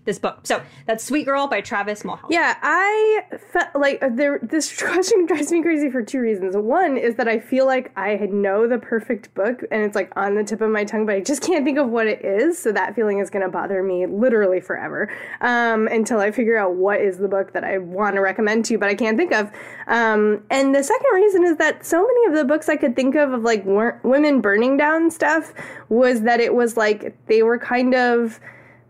[0.05, 0.39] this book.
[0.43, 2.29] So that's Sweet Girl by Travis Mulhauser.
[2.29, 4.39] Yeah, I felt like uh, there.
[4.41, 6.55] This question drives me crazy for two reasons.
[6.55, 10.35] One is that I feel like I know the perfect book and it's like on
[10.35, 12.57] the tip of my tongue, but I just can't think of what it is.
[12.57, 16.75] So that feeling is going to bother me literally forever um, until I figure out
[16.75, 19.31] what is the book that I want to recommend to you, but I can't think
[19.31, 19.51] of.
[19.87, 23.15] Um, and the second reason is that so many of the books I could think
[23.15, 25.53] of of like women burning down stuff
[25.89, 28.39] was that it was like they were kind of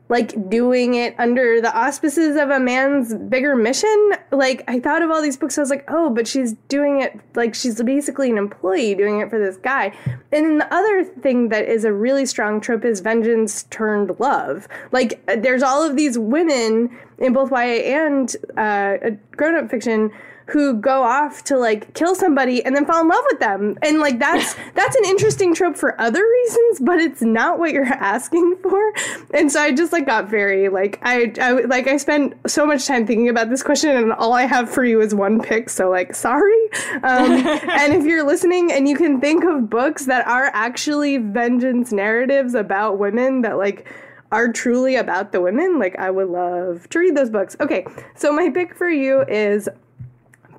[0.09, 4.11] like doing it under the auspices of a man's bigger mission.
[4.31, 7.19] Like I thought of all these books, I was like, oh, but she's doing it
[7.35, 9.93] like she's basically an employee doing it for this guy.
[10.31, 14.67] And then the other thing that is a really strong trope is vengeance turned love.
[14.91, 20.11] Like there's all of these women in both YA and uh, grown up fiction
[20.51, 23.77] who go off to like kill somebody and then fall in love with them.
[23.81, 27.85] And like that's that's an interesting trope for other reasons, but it's not what you're
[27.85, 28.93] asking for.
[29.33, 32.85] And so I just like got very like I, I like I spent so much
[32.85, 35.69] time thinking about this question and all I have for you is one pick.
[35.69, 36.69] So like sorry.
[37.03, 41.91] Um, and if you're listening and you can think of books that are actually vengeance
[41.91, 43.87] narratives about women that like
[44.31, 47.55] are truly about the women, like I would love to read those books.
[47.59, 47.85] Okay,
[48.15, 49.67] so my pick for you is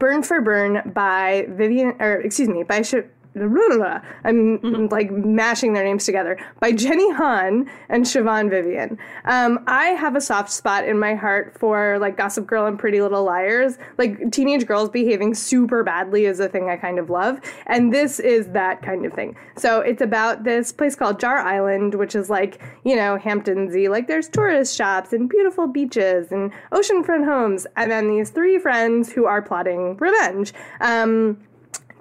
[0.00, 4.86] Burn for Burn by Vivian, or excuse me, by Sh- I'm mm-hmm.
[4.90, 8.98] like mashing their names together by Jenny Han and Siobhan Vivian.
[9.24, 13.00] Um, I have a soft spot in my heart for like Gossip Girl and Pretty
[13.00, 13.78] Little Liars.
[13.98, 18.18] Like teenage girls behaving super badly is a thing I kind of love, and this
[18.18, 19.36] is that kind of thing.
[19.56, 23.88] So it's about this place called Jar Island, which is like you know Hamptonsy.
[23.88, 29.12] Like there's tourist shops and beautiful beaches and oceanfront homes, and then these three friends
[29.12, 30.52] who are plotting revenge.
[30.80, 31.38] Um,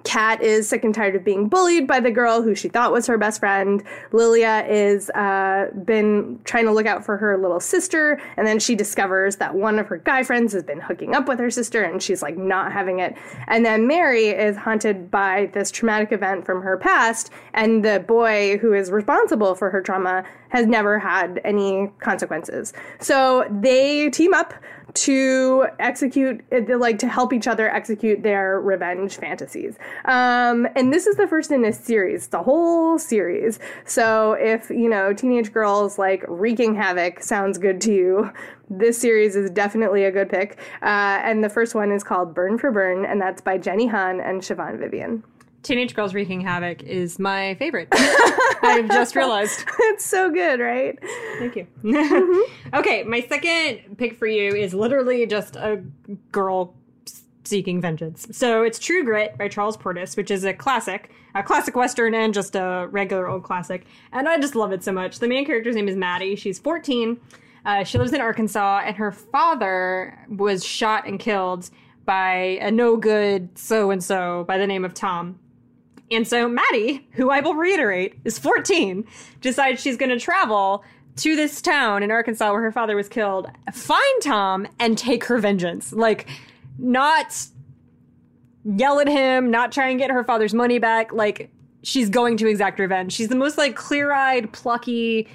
[0.04, 3.06] Kat is sick and tired of being bullied by the girl who she thought was
[3.06, 3.82] her best friend.
[4.12, 8.74] Lilia is uh, been trying to look out for her little sister, and then she
[8.74, 12.02] discovers that one of her guy friends has been hooking up with her sister, and
[12.02, 13.16] she's like not having it.
[13.46, 18.58] And then Mary is haunted by this traumatic event from her past, and the boy
[18.58, 22.72] who is responsible for her trauma has never had any consequences.
[22.98, 24.52] So they team up
[24.94, 29.76] to execute, like to help each other execute their revenge fantasies.
[30.04, 33.58] Um, and this is the first in a series, the whole series.
[33.84, 38.30] So if, you know, teenage girls like wreaking havoc sounds good to you,
[38.68, 40.58] this series is definitely a good pick.
[40.82, 44.20] Uh, and the first one is called Burn for Burn, and that's by Jenny Han
[44.20, 45.24] and Siobhan Vivian.
[45.62, 47.88] Teenage Girls Wreaking Havoc is my favorite.
[48.62, 49.64] I've just realized.
[49.92, 50.98] It's so good, right?
[51.38, 51.66] Thank you.
[51.82, 52.74] Mm-hmm.
[52.76, 55.82] okay, my second pick for you is literally just a
[56.30, 56.74] girl
[57.44, 58.28] seeking vengeance.
[58.30, 62.32] So it's True Grit by Charles Portis, which is a classic, a classic western and
[62.32, 63.84] just a regular old classic.
[64.12, 65.18] And I just love it so much.
[65.18, 66.36] The main character's name is Mattie.
[66.36, 67.20] She's 14.
[67.66, 71.68] Uh, she lives in Arkansas, and her father was shot and killed
[72.06, 75.38] by a no good so and so by the name of Tom.
[76.10, 79.06] And so Mattie, who I will reiterate is 14,
[79.40, 80.84] decides she's going to travel
[81.16, 85.38] to this town in Arkansas where her father was killed, find Tom, and take her
[85.38, 85.92] vengeance.
[85.92, 86.28] Like,
[86.78, 87.46] not
[88.64, 91.12] yell at him, not try and get her father's money back.
[91.12, 91.50] Like,
[91.82, 93.12] she's going to exact revenge.
[93.12, 95.28] She's the most, like, clear eyed, plucky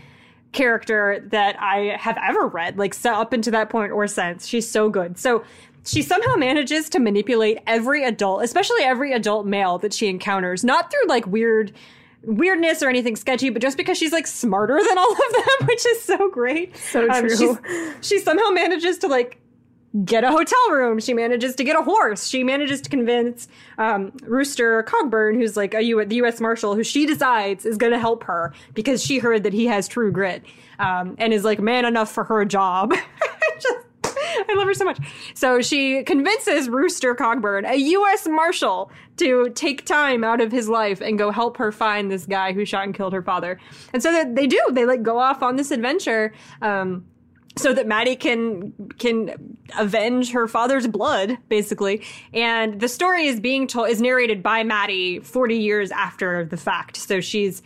[0.51, 4.47] character that I have ever read, like, up until that point or since.
[4.47, 5.17] She's so good.
[5.17, 5.43] So,
[5.85, 10.91] she somehow manages to manipulate every adult, especially every adult male that she encounters, not
[10.91, 11.71] through like weird
[12.23, 15.85] weirdness or anything sketchy, but just because she's like smarter than all of them, which
[15.85, 16.75] is so great.
[16.77, 17.59] So um, true.
[18.01, 19.39] She somehow manages to like
[20.03, 20.99] get a hotel room.
[20.99, 22.27] She manages to get a horse.
[22.27, 26.41] She manages to convince um, Rooster Cogburn, who's like a U- the U.S.
[26.41, 29.87] Marshal, who she decides is going to help her because she heard that he has
[29.87, 30.43] true grit
[30.79, 32.93] um, and is like man enough for her job.
[33.59, 33.84] just
[34.49, 34.99] I love her so much.
[35.33, 38.27] So she convinces Rooster Cogburn, a U.S.
[38.27, 42.53] Marshal, to take time out of his life and go help her find this guy
[42.53, 43.59] who shot and killed her father.
[43.93, 44.61] And so they do.
[44.71, 46.33] They like go off on this adventure.
[46.61, 47.05] Um,
[47.57, 52.03] so that Mattie can can avenge her father's blood, basically.
[52.33, 56.97] And the story is being told is narrated by Mattie 40 years after the fact.
[56.97, 57.61] So she's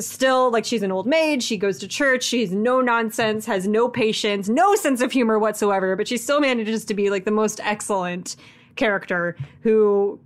[0.00, 1.42] still like she's an old maid.
[1.42, 2.24] She goes to church.
[2.24, 6.84] She's no nonsense, has no patience, no sense of humor whatsoever, but she still manages
[6.86, 8.36] to be like the most excellent
[8.76, 10.18] character who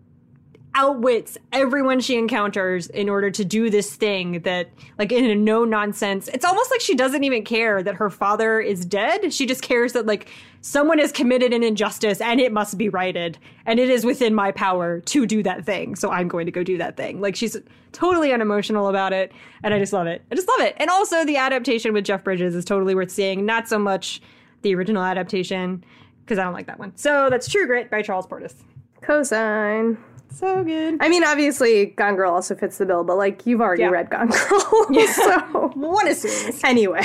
[0.74, 5.64] outwits everyone she encounters in order to do this thing that like in a no
[5.64, 9.32] nonsense it's almost like she doesn't even care that her father is dead.
[9.32, 10.28] She just cares that like
[10.60, 14.52] someone has committed an injustice and it must be righted and it is within my
[14.52, 17.20] power to do that thing so i'm going to go do that thing.
[17.20, 17.56] Like she's
[17.92, 20.22] totally unemotional about it and i just love it.
[20.30, 20.74] I just love it.
[20.78, 24.20] And also the adaptation with jeff bridges is totally worth seeing not so much
[24.62, 25.84] the original adaptation
[26.24, 26.92] because i don't like that one.
[26.96, 28.54] So that's true grit by charles portis.
[29.00, 29.96] Co-sign
[30.30, 30.98] so good.
[31.00, 33.88] I mean, obviously, Gone Girl also fits the bill, but like you've already yeah.
[33.88, 35.12] read Gone Girl, yeah.
[35.12, 36.62] so one assumes.
[36.64, 37.02] Anyway.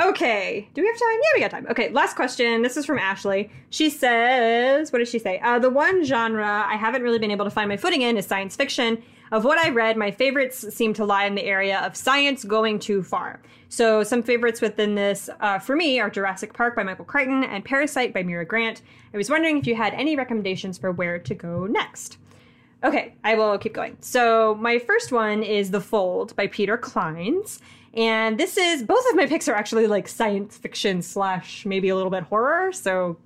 [0.00, 0.68] Okay.
[0.72, 1.18] Do we have time?
[1.22, 1.66] Yeah, we got time.
[1.68, 2.62] Okay, last question.
[2.62, 3.50] This is from Ashley.
[3.70, 5.40] She says, what does she say?
[5.40, 8.26] Uh, the one genre I haven't really been able to find my footing in is
[8.26, 9.02] science fiction.
[9.30, 12.78] Of what I read, my favorites seem to lie in the area of science going
[12.78, 13.40] too far.
[13.68, 17.64] So, some favorites within this uh, for me are Jurassic Park by Michael Crichton and
[17.64, 18.82] Parasite by Mira Grant.
[19.14, 22.18] I was wondering if you had any recommendations for where to go next.
[22.82, 23.96] Okay, I will keep going.
[24.00, 27.60] So, my first one is The Fold by Peter Clines.
[27.94, 31.96] And this is both of my picks are actually like science fiction slash maybe a
[31.96, 32.72] little bit horror.
[32.72, 33.16] So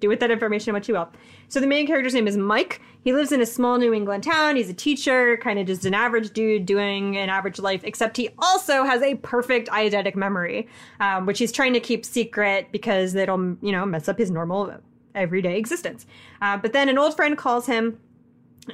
[0.00, 1.08] do with that information what you will.
[1.48, 2.80] So the main character's name is Mike.
[3.02, 4.56] He lives in a small New England town.
[4.56, 8.30] He's a teacher, kind of just an average dude doing an average life, except he
[8.38, 10.68] also has a perfect eidetic memory,
[11.00, 14.74] um, which he's trying to keep secret because it'll, you know, mess up his normal
[15.14, 16.06] everyday existence.
[16.40, 17.98] Uh, but then an old friend calls him,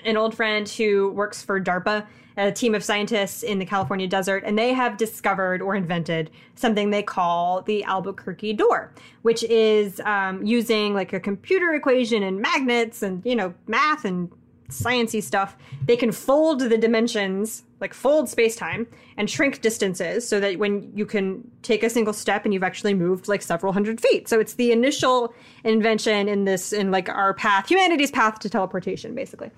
[0.04, 4.42] an old friend who works for DARPA a team of scientists in the California desert,
[4.46, 10.44] and they have discovered or invented something they call the Albuquerque door, which is um,
[10.44, 14.30] using like a computer equation and magnets and you know math and
[14.68, 15.56] sciency stuff.
[15.84, 20.92] They can fold the dimensions, like fold space time, and shrink distances, so that when
[20.94, 24.28] you can take a single step and you've actually moved like several hundred feet.
[24.28, 29.14] So it's the initial invention in this in like our path, humanity's path to teleportation,
[29.14, 29.50] basically.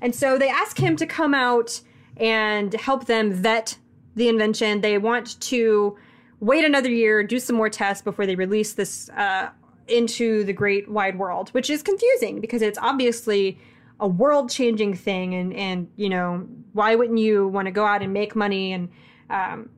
[0.00, 1.80] And so they ask him to come out
[2.16, 3.78] and help them vet
[4.16, 4.80] the invention.
[4.80, 5.96] They want to
[6.40, 9.50] wait another year, do some more tests before they release this uh,
[9.86, 13.58] into the great wide world, which is confusing because it's obviously
[14.00, 15.34] a world changing thing.
[15.34, 18.88] And, and, you know, why wouldn't you want to go out and make money and
[19.30, 19.68] um,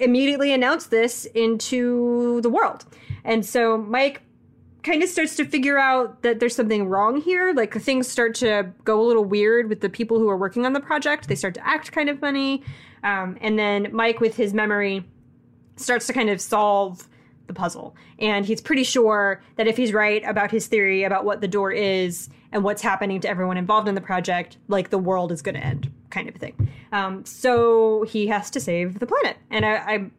[0.00, 2.84] immediately announce this into the world?
[3.24, 4.22] And so Mike
[4.82, 7.52] kind of starts to figure out that there's something wrong here.
[7.54, 10.74] Like things start to go a little weird with the people who are working on
[10.74, 11.26] the project.
[11.26, 12.62] They start to act kind of funny.
[13.02, 15.04] Um, and then Mike, with his memory,
[15.76, 17.08] starts to kind of solve
[17.46, 17.94] the puzzle.
[18.18, 21.72] And he's pretty sure that if he's right about his theory about what the door
[21.72, 25.54] is and what's happening to everyone involved in the project, like the world is going
[25.54, 26.70] to end, kind of thing.
[26.92, 29.36] Um, so he has to save the planet.
[29.50, 30.10] And I, I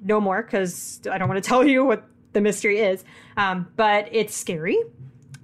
[0.00, 3.04] know more because I don't want to tell you what the mystery is.
[3.36, 4.78] Um, but it's scary.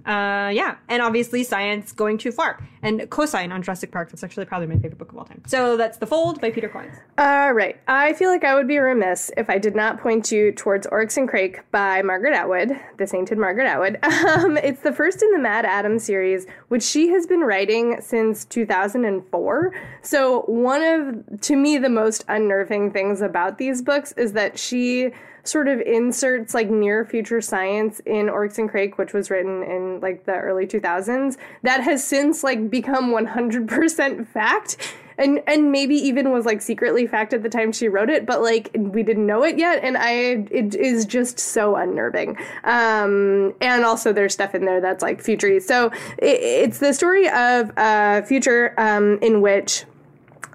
[0.05, 2.65] Uh, yeah, and obviously science going too far.
[2.81, 4.09] And Co-sign on Jurassic Park.
[4.09, 5.43] That's actually probably my favorite book of all time.
[5.45, 6.97] So that's The Fold by Peter Clines.
[7.17, 7.79] All right.
[7.87, 11.17] I feel like I would be remiss if I did not point you towards Oryx
[11.17, 13.99] and Crake by Margaret Atwood, the sainted Margaret Atwood.
[14.31, 19.73] Um, it's the first in the MaddAddam series, which she has been writing since 2004.
[20.03, 25.11] So one of, to me, the most unnerving things about these books is that she
[25.43, 29.99] sort of inserts like near future science in Oryx and Crake, which was written in
[29.99, 34.77] like the early 2000s, that has since like become 100% fact.
[35.17, 38.41] And, and maybe even was like secretly fact at the time she wrote it, but
[38.41, 42.37] like we didn't know it yet, and I it is just so unnerving.
[42.63, 45.59] Um, and also there's stuff in there that's like future.
[45.59, 45.87] So
[46.17, 49.85] it, it's the story of a future um, in which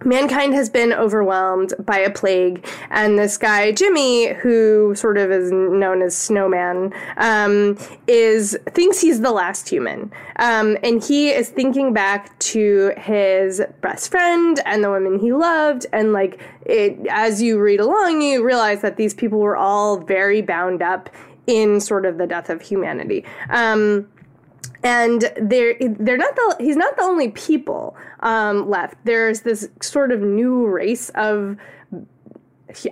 [0.05, 5.51] mankind has been overwhelmed by a plague, and this guy Jimmy, who sort of is
[5.53, 11.93] known as Snowman, um, is thinks he's the last human, um, and he is thinking
[11.93, 17.59] back to his best friend and the women he loved, and like it, as you
[17.59, 21.09] read along, you realize that these people were all very bound up
[21.47, 23.25] in sort of the death of humanity.
[23.51, 24.09] Um,
[24.83, 27.97] and they're they're not the he's not the only people
[28.27, 28.97] um, left.
[29.05, 31.57] There's this sort of new race of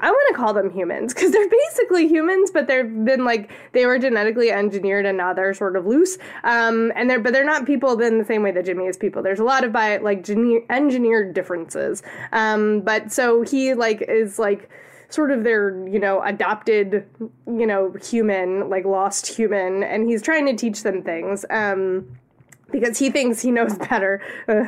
[0.01, 3.85] I want to call them humans because they're basically humans, but they've been like they
[3.85, 6.17] were genetically engineered and now they're sort of loose.
[6.45, 9.23] Um, and they're but they're not people in the same way that Jimmy is people.
[9.23, 12.03] There's a lot of by like gene- engineered differences.
[12.33, 14.71] Um, but so he like is like
[15.09, 17.07] sort of their, you know, adopted,
[17.47, 21.45] you know, human, like lost human, and he's trying to teach them things.
[21.51, 22.17] Um,
[22.75, 24.21] because he thinks he knows better.
[24.49, 24.59] um,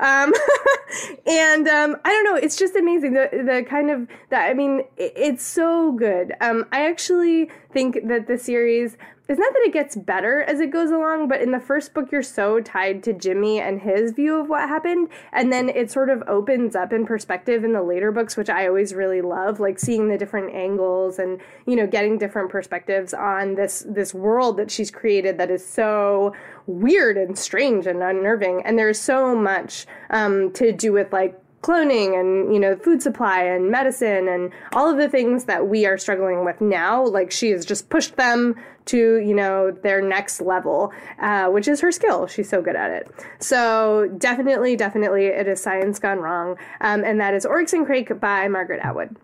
[1.26, 2.36] and um, I don't know.
[2.36, 3.12] It's just amazing.
[3.12, 4.48] The the kind of that.
[4.48, 6.32] I mean, it, it's so good.
[6.40, 8.96] Um, I actually think that the series
[9.28, 12.12] it's not that it gets better as it goes along, but in the first book,
[12.12, 15.08] you're so tied to Jimmy and his view of what happened.
[15.32, 18.68] And then it sort of opens up in perspective in the later books, which I
[18.68, 23.56] always really love, like seeing the different angles and, you know, getting different perspectives on
[23.56, 26.32] this, this world that she's created that is so
[26.66, 28.62] weird and strange and unnerving.
[28.64, 33.42] And there's so much um, to do with like cloning and you know food supply
[33.42, 37.04] and medicine and all of the things that we are struggling with now.
[37.04, 38.54] Like she has just pushed them
[38.86, 42.26] to you know their next level uh, which is her skill.
[42.26, 43.10] She's so good at it.
[43.40, 46.56] So definitely definitely it is science gone wrong.
[46.80, 49.16] Um, and that is oryx and crake by margaret atwood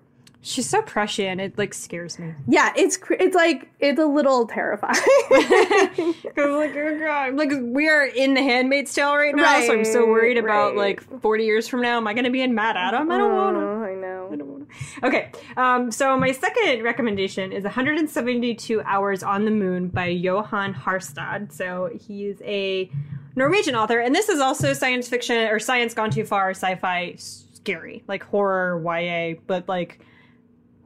[0.44, 1.40] She's so prescient.
[1.40, 2.34] It like scares me.
[2.48, 4.96] Yeah, it's it's like it's a little terrifying.
[5.30, 9.84] Because like, oh God, like we are in the Handmaid's Tale right now, so I'm
[9.84, 10.98] so Right, worried about right.
[10.98, 11.96] like 40 years from now.
[11.98, 13.10] Am I going to be in MaddAddam?
[13.12, 13.62] I don't want to.
[13.62, 14.28] Oh, I know.
[14.32, 15.06] I don't want to.
[15.06, 21.52] Okay, um, so my second recommendation is 172 Hours on the Moon by Johan Harstad.
[21.52, 22.90] So he's a
[23.36, 28.02] Norwegian author, and this is also science fiction or science gone too far, sci-fi, scary,
[28.08, 30.00] like horror, YA, but like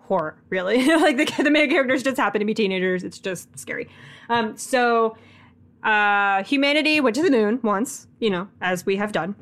[0.06, 0.84] horror, really.
[1.00, 3.04] like the, the main characters just happen to be teenagers.
[3.04, 3.88] It's just scary.
[4.28, 5.16] Um, so
[5.82, 9.34] uh, humanity went to the moon once, you know, as we have done,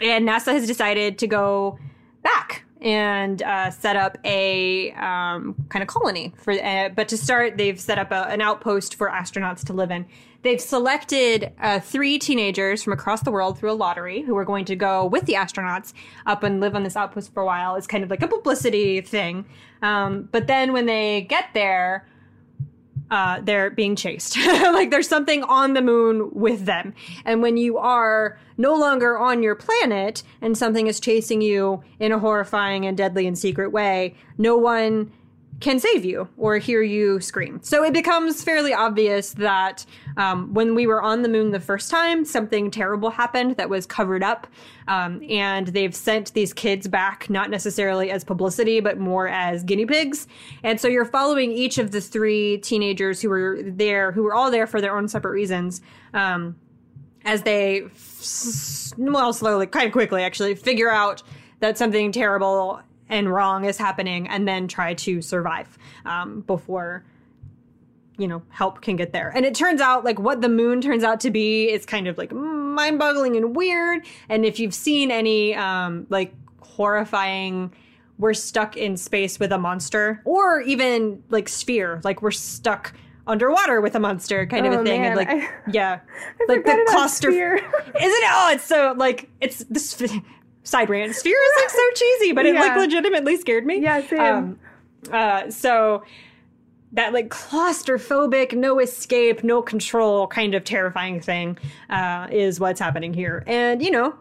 [0.00, 1.78] and NASA has decided to go
[2.22, 6.52] back and uh, set up a um, kind of colony for.
[6.52, 10.04] Uh, but to start, they've set up a, an outpost for astronauts to live in.
[10.42, 14.64] They've selected uh, three teenagers from across the world through a lottery who are going
[14.64, 15.92] to go with the astronauts
[16.26, 17.76] up and live on this outpost for a while.
[17.76, 19.44] It's kind of like a publicity thing.
[19.82, 22.08] Um, but then when they get there,
[23.12, 24.38] uh, they're being chased.
[24.46, 26.94] like there's something on the moon with them.
[27.26, 32.10] And when you are no longer on your planet and something is chasing you in
[32.10, 35.12] a horrifying and deadly and secret way, no one
[35.62, 37.60] can save you or hear you scream.
[37.62, 39.86] So it becomes fairly obvious that
[40.16, 43.86] um, when we were on the moon the first time, something terrible happened that was
[43.86, 44.46] covered up.
[44.88, 49.86] Um, and they've sent these kids back, not necessarily as publicity, but more as guinea
[49.86, 50.26] pigs.
[50.64, 54.50] And so you're following each of the three teenagers who were there, who were all
[54.50, 55.80] there for their own separate reasons.
[56.12, 56.56] Um,
[57.24, 57.82] as they,
[58.98, 61.22] well, slowly, kind of quickly actually, figure out
[61.60, 62.82] that something terrible
[63.12, 67.04] and wrong is happening and then try to survive um, before
[68.18, 69.30] you know help can get there.
[69.34, 72.18] And it turns out like what the moon turns out to be is kind of
[72.18, 74.04] like mind-boggling and weird.
[74.28, 77.72] And if you've seen any um, like horrifying
[78.18, 82.92] we're stuck in space with a monster or even like sphere like we're stuck
[83.26, 85.02] underwater with a monster kind of Oh, a thing.
[85.04, 86.00] And man, like I- yeah
[86.40, 87.64] I like the cluster isn't
[87.96, 88.30] it?
[88.30, 89.94] Oh it's so like it's this
[90.64, 94.20] side rant sphere is like so cheesy but it like legitimately scared me Yeah, same.
[94.20, 94.58] um,
[95.12, 96.04] uh, so
[96.92, 101.56] that like claustrophobic, no escape, no control kind of terrifying thing
[101.90, 103.42] uh, is what's happening here.
[103.46, 104.14] And you know,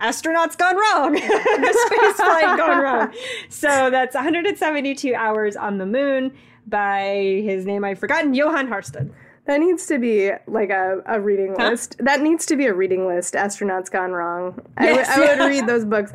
[0.00, 3.14] astronauts gone wrong, space flight gone wrong.
[3.48, 6.32] So that's 172 hours on the moon
[6.66, 9.10] by his name I've forgotten, Johan Harstad.
[9.46, 11.70] That needs to be like a, a reading Huh?
[11.70, 11.96] list.
[11.98, 13.34] That needs to be a reading list.
[13.34, 14.60] Astronauts Gone Wrong.
[14.80, 16.12] Yes, I, would- would read those books.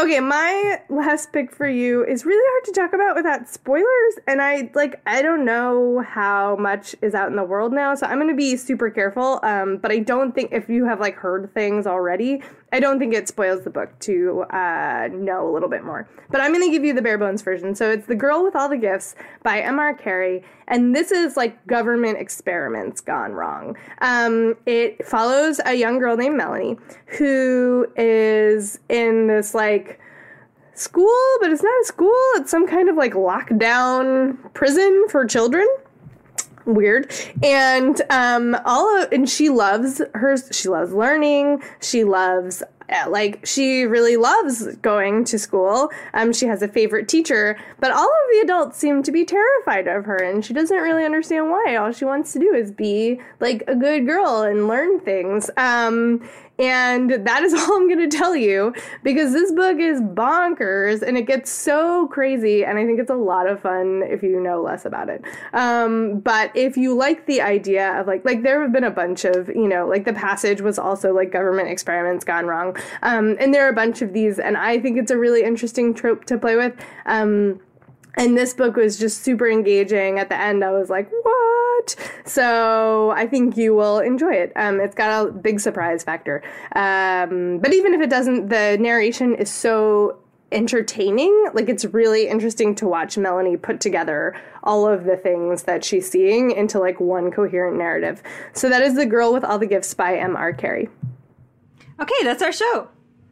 [0.00, 4.40] Okay, my last pick for you is really hard to talk about without spoilers, and
[4.40, 8.20] I like I don't know how much is out in the world now, so I'm
[8.20, 9.40] gonna be super careful.
[9.42, 13.14] Um, but I don't think if you have like heard things already, I don't think
[13.14, 16.08] it spoils the book to uh, know a little bit more.
[16.30, 17.74] But I'm gonna give you the bare bones version.
[17.74, 19.94] So it's The Girl with All the Gifts by M.R.
[19.94, 23.76] Carey, and this is like government experiments gone wrong.
[24.00, 26.78] Um, it follows a young girl named Melanie
[27.18, 29.98] who is in this like
[30.74, 32.12] school, but it's not a school.
[32.34, 35.66] It's some kind of like lockdown prison for children.
[36.68, 37.10] Weird,
[37.42, 40.36] and um, all of, and she loves her.
[40.52, 41.62] She loves learning.
[41.80, 45.90] She loves uh, like she really loves going to school.
[46.14, 49.86] Um, she has a favorite teacher, but all of the adults seem to be terrified
[49.86, 51.76] of her, and she doesn't really understand why.
[51.76, 55.50] All she wants to do is be like a good girl and learn things.
[55.56, 56.28] Um,
[56.58, 61.16] and that is all I'm going to tell you because this book is bonkers and
[61.16, 62.64] it gets so crazy.
[62.64, 65.22] And I think it's a lot of fun if you know less about it.
[65.52, 69.24] Um, but if you like the idea of like, like there have been a bunch
[69.24, 72.76] of, you know, like the passage was also like government experiments gone wrong.
[73.02, 74.38] Um, and there are a bunch of these.
[74.38, 76.74] And I think it's a really interesting trope to play with.
[77.06, 77.60] Um,
[78.18, 80.18] and this book was just super engaging.
[80.18, 81.96] At the end, I was like, what?
[82.24, 84.52] So I think you will enjoy it.
[84.56, 86.42] Um, it's got a big surprise factor.
[86.74, 90.18] Um, but even if it doesn't, the narration is so
[90.50, 91.50] entertaining.
[91.54, 96.10] Like, it's really interesting to watch Melanie put together all of the things that she's
[96.10, 98.22] seeing into like one coherent narrative.
[98.52, 100.52] So that is The Girl with All the Gifts by M.R.
[100.52, 100.88] Carey.
[102.00, 102.88] Okay, that's our show.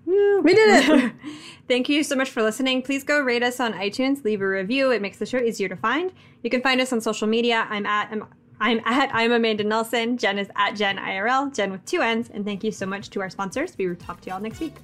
[0.07, 1.13] We did it!
[1.69, 2.83] Thank you so much for listening.
[2.83, 4.93] Please go rate us on iTunes, leave a review.
[4.93, 6.13] It makes the show easier to find.
[6.43, 7.67] You can find us on social media.
[7.69, 8.25] I'm at I'm,
[8.61, 10.17] I'm at I'm Amanda Nelson.
[10.17, 12.31] Jen is at Jen IRL, Jen with two N's.
[12.31, 13.77] And thank you so much to our sponsors.
[13.77, 14.75] We will talk to y'all next week.